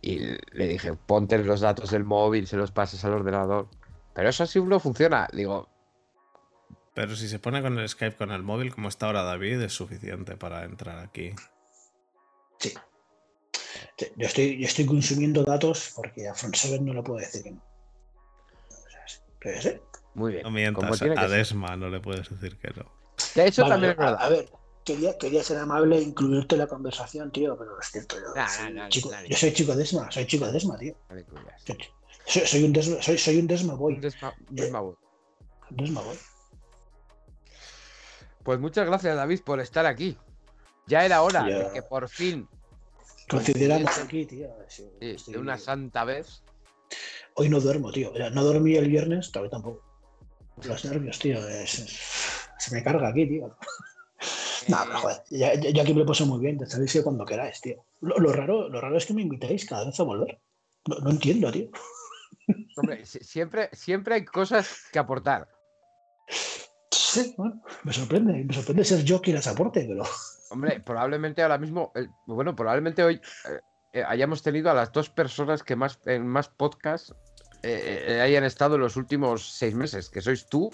[0.00, 0.18] Y
[0.52, 3.68] le dije, ponte los datos del móvil, se los pases al ordenador.
[4.14, 5.28] Pero eso así no funciona.
[5.32, 5.68] Digo,
[6.94, 9.72] Pero si se pone con el Skype con el móvil, como está ahora David, es
[9.72, 11.32] suficiente para entrar aquí.
[12.58, 12.74] Sí.
[13.96, 17.42] Sí, Yo estoy, yo estoy consumiendo datos porque a Front 7 no le puedo decir
[17.42, 17.62] que no.
[19.42, 19.50] Sí.
[19.60, 19.80] Sí.
[20.14, 20.42] muy bien.
[20.42, 21.38] No como mientas, tiene que a ser.
[21.38, 22.92] Desma no le puedes decir que no.
[23.34, 24.22] Que eso Vale, también es a, verdad.
[24.24, 24.48] a ver,
[24.84, 28.16] quería, quería ser amable e incluirte en la conversación, tío, pero es cierto.
[28.20, 30.94] Yo, Nah, soy, nah, nah, chico, nah, yo soy chico desma, soy chico desma, tío.
[32.26, 33.94] Soy, un desma, soy, soy un desma boy.
[33.94, 34.98] Un desma- un desmabot.
[35.70, 36.16] Desma boy.
[38.42, 40.16] Pues muchas gracias, David, por estar aquí.
[40.86, 42.48] Ya era hora de que por fin,
[43.28, 44.48] Consideramos aquí, tío.
[44.68, 46.42] sí, sí, estoy- de una santa vez,
[47.34, 48.10] Hoy no duermo, tío.
[48.12, 49.80] Mira, No dormí el viernes, todavía tampoco.
[50.64, 51.38] Los nervios, tío.
[51.48, 52.00] es- es-
[52.58, 53.56] se me carga aquí, tío.
[54.68, 55.48] No, pero joder, ya
[55.82, 57.84] aquí me lo paso muy bien, te sabéis que cuando queráis, tío.
[58.00, 60.40] Lo, lo raro, lo raro es que me invitéis cada vez a volver.
[60.86, 61.70] No, no entiendo, tío.
[62.76, 65.48] Hombre, si- siempre, siempre hay cosas que aportar.
[66.90, 70.04] Sí, bueno, me sorprende, me sorprende ser yo quien las aporte, pero
[70.50, 73.14] Hombre, probablemente ahora mismo, eh, bueno, probablemente hoy
[73.48, 73.60] eh,
[73.94, 77.14] eh, hayamos tenido a las dos personas que más en más podcasts
[77.62, 80.70] eh, eh, hayan estado en los últimos seis meses, que sois tú,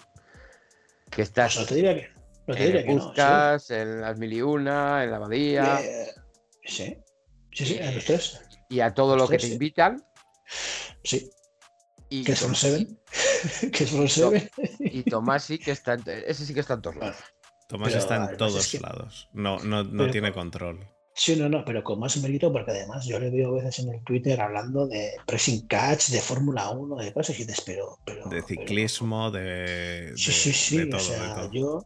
[1.10, 2.08] que estás pues no te diría que,
[2.46, 3.00] no te en diría que no.
[3.00, 3.06] sí.
[3.08, 5.80] podcast, en las mil y una, en la abadía,
[6.64, 6.96] sí,
[7.52, 8.40] sí, sí, a los tres.
[8.68, 10.04] y a todo lo los que te invitan.
[11.04, 11.30] Sí,
[12.10, 12.98] Y, que es From Seven.
[13.72, 14.50] que es From Seven.
[14.80, 17.16] y Tomás sí que está, en- ese sí que está en todos lados.
[17.68, 19.28] Tomás Pero, está en además, todos es que- lados.
[19.32, 20.86] No, no, no Pero- tiene control.
[21.14, 23.92] Sí, no, no, pero con más mérito porque además yo le veo a veces en
[23.92, 28.22] el Twitter hablando de pressing catch, de Fórmula 1, de cosas y dices, pero, pero...
[28.28, 30.76] De pero- ciclismo, de, Sí, sí, sí.
[30.78, 31.50] de o sea, de todo.
[31.52, 31.84] yo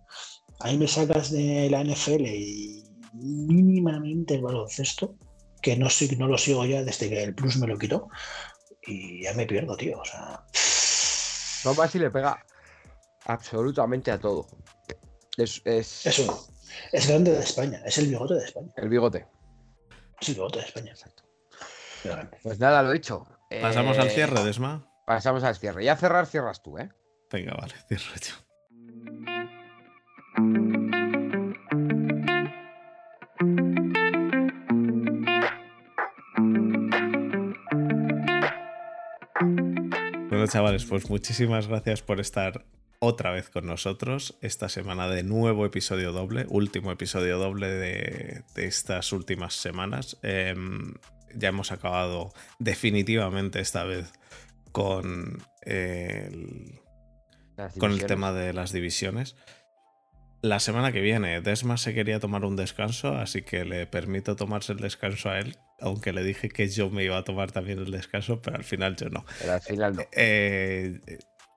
[0.61, 5.17] ahí me sacas de la NFL y mínimamente el baloncesto,
[5.63, 8.09] que no, no lo sigo ya desde que el Plus me lo quitó,
[8.87, 9.99] y ya me pierdo, tío.
[10.01, 10.45] O sea,
[11.63, 12.45] Tomás sí le pega
[13.27, 14.47] absolutamente a todo.
[15.37, 16.39] Es, es es uno.
[16.91, 18.73] Es grande de España, es el bigote de España.
[18.77, 19.27] el bigote.
[20.21, 20.91] Es el bigote de España.
[20.93, 21.23] Exacto.
[22.43, 23.27] Pues nada, lo dicho.
[23.61, 24.89] Pasamos al Eh, cierre, Desma.
[25.07, 25.85] Pasamos al cierre.
[25.85, 26.91] Ya cerrar, cierras tú, ¿eh?
[27.31, 28.35] Venga, vale, cierro yo.
[40.43, 42.67] Bueno, chavales, pues muchísimas gracias por estar
[42.99, 44.37] otra vez con nosotros.
[44.41, 50.19] Esta semana de nuevo episodio doble, último episodio doble de, de estas últimas semanas.
[50.25, 50.95] Em,
[51.33, 54.13] ya hemos acabado definitivamente esta vez
[54.73, 56.81] con el,
[57.79, 59.37] con el tema de las divisiones.
[60.41, 64.73] La semana que viene, Desma se quería tomar un descanso, así que le permito tomarse
[64.73, 67.91] el descanso a él, aunque le dije que yo me iba a tomar también el
[67.91, 69.25] descanso, pero al final yo no.
[69.41, 70.03] Pero al final no.
[70.13, 71.01] Eh,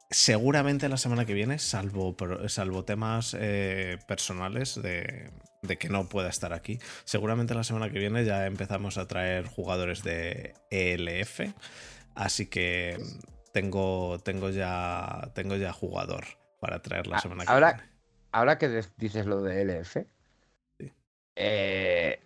[0.09, 2.15] seguramente la semana que viene, salvo,
[2.47, 5.29] salvo temas eh, personales de,
[5.61, 9.45] de que no pueda estar aquí, seguramente la semana que viene ya empezamos a traer
[9.47, 11.41] jugadores de ELF,
[12.13, 12.97] así que
[13.53, 16.25] tengo, tengo, ya, tengo ya jugador
[16.59, 17.89] para traer la Ah, semana que ahora- viene.
[18.31, 20.05] Ahora que dices lo de LF,
[20.77, 20.91] Sí.
[21.37, 22.19] eh,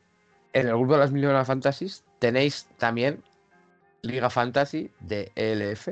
[0.61, 3.23] en el grupo de las Millionaire Fantasies tenéis también
[4.01, 5.89] Liga Fantasy de ELF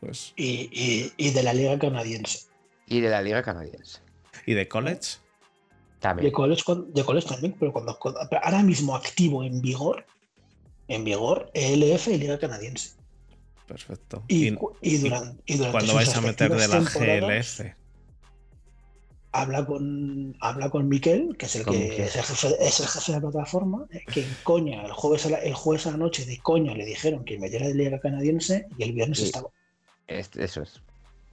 [0.00, 2.46] Pues, Y, y- y de la Liga Canadiense.
[2.86, 4.00] y de la Liga Canadiense.
[4.44, 5.16] ¿Y de college?
[5.96, 6.32] De También.
[6.32, 10.06] college, con- de college también, pero cuando, cuando- ahora mismo activo en vigor,
[10.88, 12.90] en vigor, ELF y Liga Canadiense.
[13.66, 14.22] Perfecto.
[14.28, 17.60] Y, ¿Y, durante, y durante cuándo sus vais a meter de la GLF?
[19.38, 22.86] Habla con, habla con Miquel, que es el Con que es el, jefe, es el
[22.86, 25.90] jefe de la plataforma, eh, que en coña, el jueves, a la, el jueves a
[25.90, 29.24] la noche de coña le dijeron que metiera de Liga Canadiense y el viernes Sí.
[29.26, 29.48] estaba.
[30.06, 30.80] Este- eso es.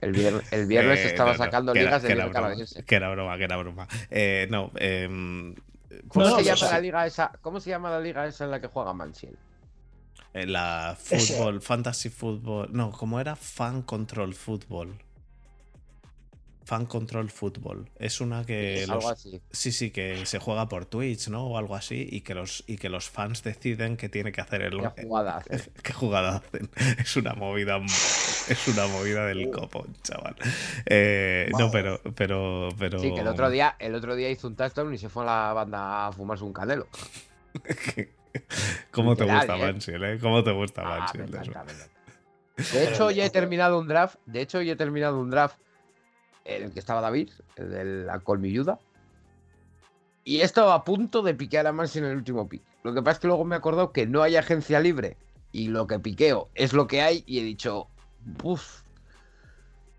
[0.00, 2.48] El viernes, el viernes Eh, estaba no, no, sacando ligas de que era Liga broma,
[2.48, 2.84] Canadiense.
[2.84, 3.88] Que era broma, que era broma.
[4.10, 5.54] Eh, no, em,
[6.08, 7.32] ¿Cómo No, se no, llama la liga esa?
[7.40, 9.38] ¿Cómo se llama la liga esa en la que juega Mansiel?
[10.34, 11.34] La Ese.
[11.36, 12.68] fútbol, fantasy fútbol.
[12.72, 13.36] No, ¿cómo era?
[13.36, 15.03] Fan Control Fútbol.
[16.64, 17.90] Fan Control Fútbol.
[17.98, 18.82] Es una que.
[18.84, 19.40] Algo los- así.
[19.50, 21.46] Sí, sí, que se juega por Twitch, ¿no?
[21.46, 22.08] O algo así.
[22.10, 24.80] Y que los, y que los fans deciden qué tiene que hacer el.
[24.96, 25.70] ¿Qué jugada hace?
[25.82, 26.70] ¿Qué jugada hacen?
[26.98, 27.78] Es una movida.
[27.84, 30.36] Es una movida del copón, chaval.
[30.86, 32.98] Eh, no, pero, pero, pero.
[32.98, 35.26] Sí, que el otro día, el otro día hizo un touchdown y se fue a
[35.26, 36.88] la banda a fumarse un canelo.
[38.90, 39.60] ¿Cómo te gusta ¿eh?
[39.60, 40.18] Mansell, eh?
[40.20, 41.64] ¿Cómo te gusta Ah, me encanta.
[42.56, 44.16] De hecho, ya he terminado un draft.
[44.26, 45.56] De hecho, ya he terminado un draft
[46.44, 48.78] en el que estaba David, el de la colmilluda.
[50.24, 52.62] Y he estado a punto de piquear a Mansi en el último pick.
[52.82, 55.16] Lo que pasa es que luego me he acordado que no hay agencia libre
[55.52, 57.88] y lo que piqueo es lo que hay y he dicho,
[58.42, 58.82] uff,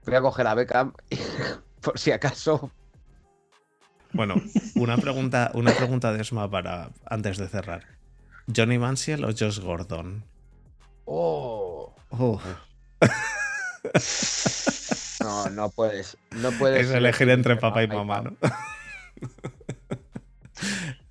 [0.06, 0.94] voy a coger a Beckham
[1.82, 2.72] por si acaso.
[4.14, 4.36] Bueno,
[4.76, 7.84] una pregunta, una pregunta de Esma para antes de cerrar.
[8.56, 10.24] ¿Johnny Manziel o Josh Gordon?
[11.06, 12.40] Oh, Oh,
[15.26, 18.38] no, no puedes, no puedes es elegir entre papá y papá mamá, ¿no?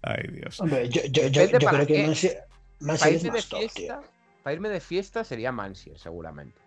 [0.03, 0.61] Ay, Dios.
[0.61, 2.07] Hombre, yo, yo, yo, Depende yo para creo que qué.
[2.09, 3.69] Mansi- Para es irme, de más top, tío.
[3.71, 4.01] fiesta,
[4.43, 6.59] para irme de fiesta sería Mansier, seguramente.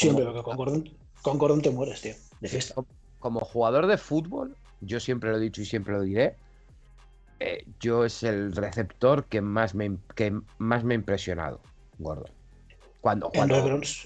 [0.00, 0.90] Como- porque con Gordon,
[1.22, 2.14] con Gordon te mueres, tío.
[2.40, 2.74] De fiesta.
[3.18, 6.36] como jugador de fútbol, yo siempre lo he dicho y siempre lo diré,
[7.40, 11.60] eh, yo es el receptor que más me, que más me ha impresionado,
[11.98, 12.26] Gordo.
[13.00, 13.98] Cuando, En los cuando,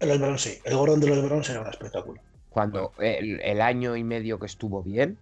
[0.00, 0.58] en los Browns sí.
[0.64, 2.20] El Gordon de los Browns era un espectáculo.
[2.52, 5.18] Cuando el, el año y medio que estuvo bien,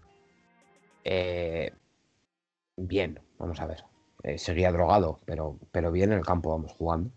[1.05, 1.73] eh,
[2.77, 3.85] bien, vamos a ver.
[4.23, 7.11] Eh, seguía drogado, pero, pero bien en el campo, vamos jugando.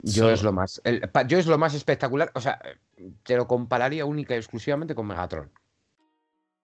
[0.00, 0.80] Yo es lo más.
[0.84, 2.30] el- pa- yo es lo más espectacular.
[2.34, 2.60] O sea,
[3.22, 5.50] te lo compararía única y exclusivamente con Megatron.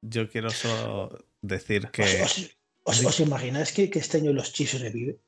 [0.02, 2.02] Yo quiero solo decir que.
[2.22, 5.18] ¿Os, os- os- os imagináis que, que este año los Chiefs revive?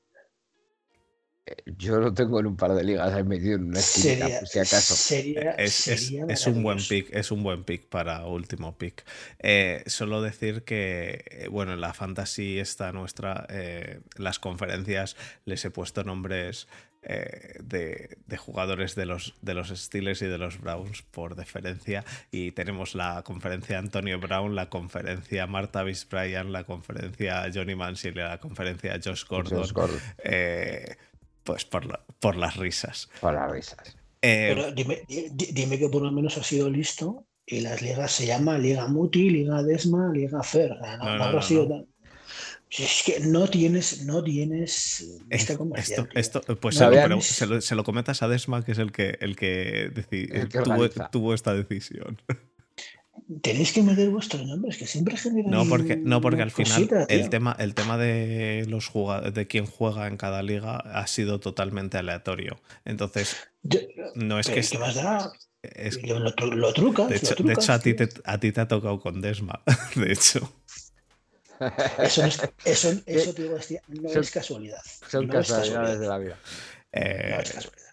[1.47, 4.49] Eh, Yo lo tengo en un par de ligas ahí metido en una Sería, por
[4.49, 4.95] si acaso.
[4.95, 9.05] sería, Es, es- sería es un buen pick, es un buen pick para último pick.
[9.41, 15.65] Eh, solo decir que, eh, bueno, en la fantasy esta nuestra, eh, las conferencias les
[15.65, 16.69] he puesto nombres
[17.05, 22.05] eh, de, de jugadores de los, de los Steelers y de los Browns por deferencia.
[22.31, 28.21] Y tenemos la conferencia Antonio Brown, la conferencia Marta Bryan, la conferencia Johnny Manziel y
[28.21, 29.59] la conferencia Josh Gordon.
[29.59, 30.95] Josh Gordon, eh,
[31.45, 33.09] pues por, la- por las risas.
[33.21, 33.97] por las risas.
[34.21, 37.83] Eh, Pero dime, di- di- dime que por lo menos ha sido listo y las
[37.83, 40.77] ligas se llama Liga Muti, Liga Desma, Liga Fer.
[40.81, 41.69] Sea, No, No, no no, habrá no, sido no.
[41.71, 41.87] tan-
[42.71, 45.21] Si es que no tienes, no tienes
[45.59, 46.09] comercial.
[46.15, 48.79] Esto, esto, pues No se, lo, se, lo, se lo comentas a Desma, que es
[48.79, 51.11] el que, el que, deci- El que tuvo, organiza.
[51.11, 52.23] tuvo esta decisión.
[53.43, 55.51] Tenéis que meter vuestros nombres, que siempre generan.
[55.51, 58.91] No, porque, no, porque al final el tema, el tema de los
[59.33, 62.61] de quién juega en cada liga ha sido totalmente aleatorio.
[62.85, 63.81] Entonces, Yo-
[64.15, 65.33] no es que ¿Qué es, más da?
[65.63, 67.09] es- Lo, lo lo trucas.
[67.09, 69.21] de lo hecho, de trucas, hecho a ti te, a ti te ha tocado con
[69.21, 69.63] Desma.
[69.95, 70.53] De hecho.
[71.99, 73.57] Eso, no es, eso, eso te digo,
[73.89, 74.81] no es casualidad.
[75.09, 76.39] Son no es casualidades de la vida.
[76.93, 77.92] eh, No es casualidad.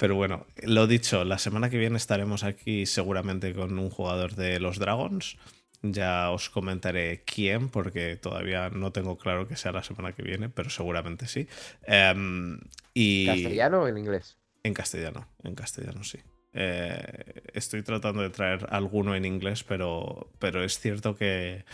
[0.00, 4.58] Pero bueno, lo dicho, la semana que viene estaremos aquí seguramente con un jugador de
[4.58, 5.36] los Dragons.
[5.82, 10.48] Ya os comentaré quién, porque todavía no tengo claro que sea la semana que viene,
[10.48, 11.48] pero seguramente sí.
[11.82, 12.58] Em,
[12.94, 14.38] y ¿Castellano o en inglés?
[14.62, 16.18] en castellano, en castellano sí.
[16.54, 21.66] Eh, estoy tratando de traer alguno en inglés, pero, pero es cierto que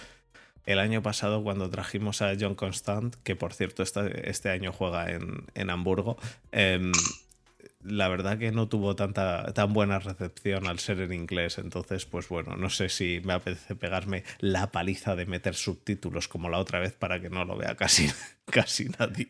[0.65, 5.13] el año pasado cuando trajimos a John Constant, que por cierto este, este año juega
[5.13, 6.19] en, en Hamburgo,
[6.51, 6.91] em,
[7.89, 11.59] la verdad que no tuvo tanta tan buena recepción al ser en inglés.
[11.59, 16.49] Entonces, pues bueno, no sé si me apetece pegarme la paliza de meter subtítulos como
[16.49, 18.09] la otra vez para que no lo vea casi,
[18.47, 19.29] casi nadie.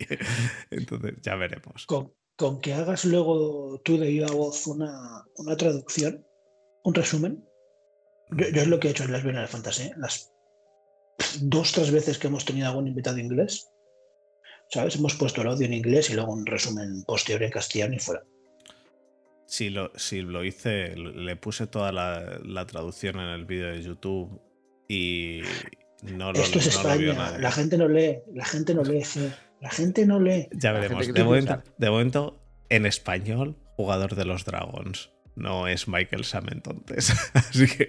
[0.71, 1.87] Entonces, ya veremos.
[1.87, 6.27] Con, con que hagas luego tú de viva voz una, una traducción,
[6.85, 7.45] un resumen.
[8.31, 9.85] Yo, es lo que he hecho en las Bienales Fantasy.
[9.85, 9.95] ¿eh?
[9.97, 10.33] Las
[11.41, 13.69] dos, tres veces que hemos tenido algún invitado inglés,
[14.71, 14.97] ¿sabes?
[14.97, 18.23] Hemos puesto el audio en inglés y luego un resumen posterior en castellano y fuera.
[19.47, 23.83] Si lo, si lo hice, le puse toda la, la traducción en el vídeo de
[23.83, 24.41] YouTube
[24.89, 25.41] y
[26.03, 27.43] no lo, Esto es no lo vio España, nadie.
[27.43, 29.03] la gente no lee, la gente no lee,
[29.61, 30.49] la gente no lee.
[30.53, 31.13] Ya veremos.
[31.13, 35.13] De momento, de momento, en español, jugador de los Dragons.
[35.37, 37.13] No es Michael Sam entonces.
[37.35, 37.87] Así que.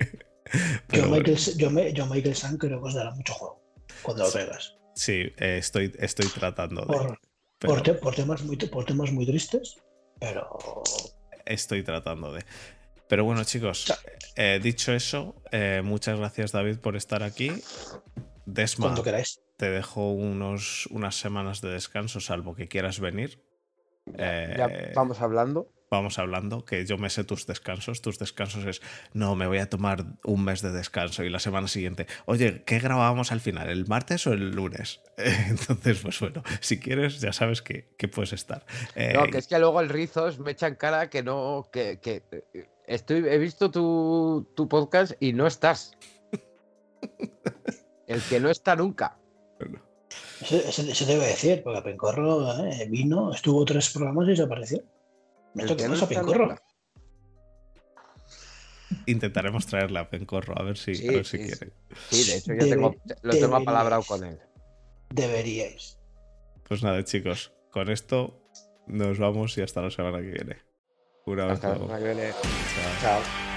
[0.89, 3.63] Yo, bueno, Michael, yo, me- yo Michael San creo que os dará mucho juego
[4.03, 4.75] cuando lo pegas.
[4.95, 6.87] sí, eh, estoy, estoy tratando de.
[6.87, 7.19] Por,
[7.57, 9.75] pero por, te- por temas muy, por temas muy tristes,
[10.19, 10.47] pero
[11.47, 12.45] Estoy tratando de.
[13.07, 13.93] Pero bueno, chicos,
[14.35, 17.61] eh, dicho eso, eh, muchas gracias, David, por estar aquí.
[18.45, 18.95] Desma,
[19.57, 23.41] te dejo unos, unas semanas de descanso, salvo que quieras venir.
[24.05, 25.71] Ya Eh, vamos hablando.
[25.89, 28.01] Vamos hablando, que yo me sé tus descansos.
[28.01, 28.81] Tus descansos es,
[29.13, 32.79] no, me voy a tomar un mes de descanso y la semana siguiente, oye, ¿qué
[32.79, 33.69] grabábamos al final?
[33.69, 35.01] ¿El martes o el lunes?
[35.17, 38.65] Entonces, pues bueno, si quieres, ya sabes que, que puedes estar.
[38.95, 41.99] Eh, No, que es que luego el Rizos me echa en cara que no, que,
[41.99, 45.97] que eh, estoy, he visto tu, tu podcast y no estás.
[48.07, 49.17] El que no está nunca.
[49.59, 49.81] bueno,
[50.39, 54.31] Eso, eso, eso te iba a decir, porque Pencorro eh, vino, estuvo tres programas y
[54.31, 54.81] desapareció.
[55.57, 56.47] Me El toca que no a está Pencorro.
[56.47, 56.63] nunca.
[59.05, 61.73] intentaremos traerla a Pencorro, a ver si, Sí, a ver si sí, quiere.
[62.09, 64.39] Sí, de hecho yo Debe- tengo, lo tengo apalabrado con él.
[65.09, 65.97] Deberíais.
[66.67, 68.41] Pues nada, chicos, con esto
[68.87, 70.57] nos vamos y hasta la semana que viene.
[71.25, 71.87] Un Hasta la abrazo.
[71.87, 72.31] semana que viene.
[73.01, 73.21] Chao.
[73.21, 73.56] Chao.